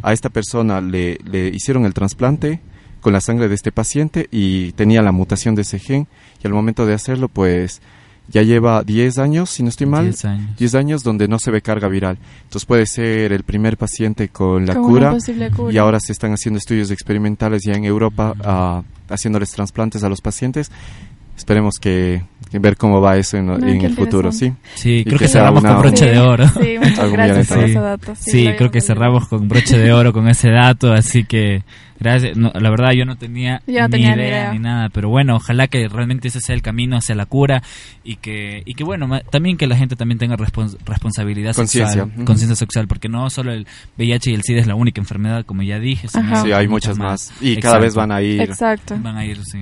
[0.01, 2.59] A esta persona le, le hicieron el trasplante
[2.99, 6.07] con la sangre de este paciente y tenía la mutación de ese gen
[6.43, 7.81] y al momento de hacerlo, pues
[8.29, 10.57] ya lleva 10 años, si no estoy mal, 10 años.
[10.57, 12.17] 10 años donde no se ve carga viral.
[12.43, 15.73] Entonces puede ser el primer paciente con la cura, posible cura.
[15.73, 20.21] y ahora se están haciendo estudios experimentales ya en Europa ah, haciéndoles trasplantes a los
[20.21, 20.71] pacientes.
[21.35, 22.21] Esperemos que,
[22.51, 24.53] que ver cómo va eso en, el futuro, ¿sí?
[24.75, 26.47] Sí, Y creo que, cerramos una- con broche de oro.
[26.47, 28.13] Sí, muchas gracias por ese dato.
[28.15, 31.63] Sí, creo que cerramos con broche de oro con ese dato, así que
[31.99, 32.35] gracias.
[32.37, 34.53] No, la verdad yo no tenía, Yo no ni, tenía ni idea, idea.
[34.53, 37.61] ni nada, pero bueno, ojalá que realmente ese sea el camino hacia la cura
[38.03, 42.03] y que y que bueno, ma- también que la gente también tenga respons- responsabilidad Conciencia.
[42.05, 43.67] sexual, conciencia sexual, porque no solo el
[43.97, 46.07] VIH y el SIDA es la única enfermedad, como ya dije.
[46.07, 47.31] Sí, hay muchas más.
[47.41, 48.41] Y cada vez van a ir.
[48.41, 48.95] Exacto.
[49.01, 49.59] Van a ir, sí.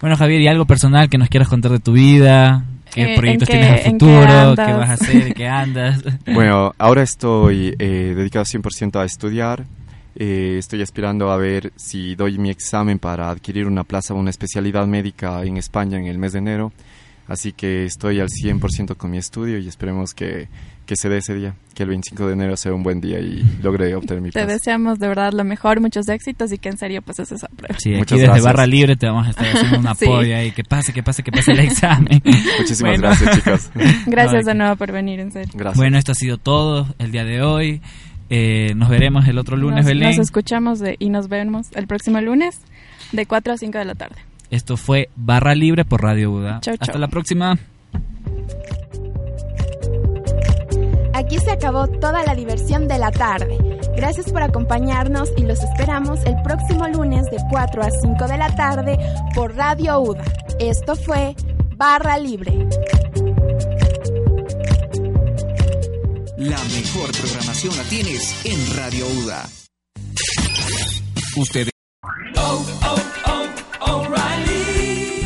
[0.00, 2.64] Bueno, Javier, ¿y algo personal que nos quieras contar de tu vida?
[2.94, 4.54] ¿Qué Eh, proyectos ¿en qué- tienes al en qué futuro?
[4.66, 5.34] ¿Qué vas a hacer?
[5.34, 6.02] ¿Qué andas?
[6.32, 9.64] Bueno, ahora estoy eh, dedicado 100% a estudiar.
[10.18, 14.30] Eh, estoy aspirando a ver si doy mi examen para adquirir una plaza o una
[14.30, 16.72] especialidad médica en España en el mes de enero.
[17.28, 20.46] Así que estoy al 100% con mi estudio y esperemos que,
[20.86, 23.42] que se dé ese día, que el 25 de enero sea un buen día y
[23.62, 24.52] logre obtener mi Te plaza.
[24.52, 27.74] deseamos de verdad lo mejor, muchos éxitos y que en serio pues esa prueba.
[27.80, 28.44] Sí, aquí Muchas desde gracias.
[28.44, 30.04] Barra Libre te vamos a estar haciendo un Sí.
[30.04, 30.52] apoyo ahí.
[30.52, 32.22] Que pase, que pase, que pase el examen.
[32.60, 33.70] Muchísimas gracias, chicos.
[34.06, 35.50] Gracias No, de nuevo por venir, en serio.
[35.54, 35.76] Gracias.
[35.76, 37.82] Bueno, esto ha sido todo el día de hoy.
[38.30, 40.08] Eh, nos veremos el otro lunes, nos, Belén.
[40.10, 42.60] nos escuchamos de- y nos vemos el próximo lunes
[43.12, 44.16] de 4 a 5 de la tarde.
[44.50, 46.60] Esto fue Barra Libre por Radio Buda.
[46.60, 46.98] Chau, Hasta chau.
[47.00, 47.58] la próxima.
[51.14, 53.56] Aquí se acabó toda la diversión de la tarde.
[53.96, 58.54] Gracias por acompañarnos y los esperamos el próximo lunes de 4 a 5 de la
[58.54, 58.98] tarde
[59.34, 60.22] por Radio UDA.
[60.60, 61.34] Esto fue
[61.76, 62.52] Barra Libre.
[66.38, 69.48] La mejor programación la tienes en Radio UDA.
[71.36, 71.68] Usted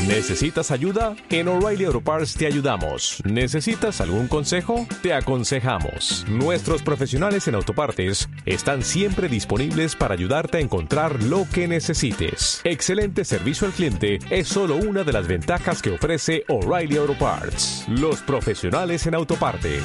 [0.06, 1.16] ¿Necesitas ayuda?
[1.30, 3.22] En O'Reilly Auto Parts te ayudamos.
[3.24, 4.86] ¿Necesitas algún consejo?
[5.02, 6.26] Te aconsejamos.
[6.28, 12.60] Nuestros profesionales en autopartes están siempre disponibles para ayudarte a encontrar lo que necesites.
[12.64, 17.86] Excelente servicio al cliente es solo una de las ventajas que ofrece O'Reilly Auto Parts.
[17.88, 19.84] Los profesionales en autopartes.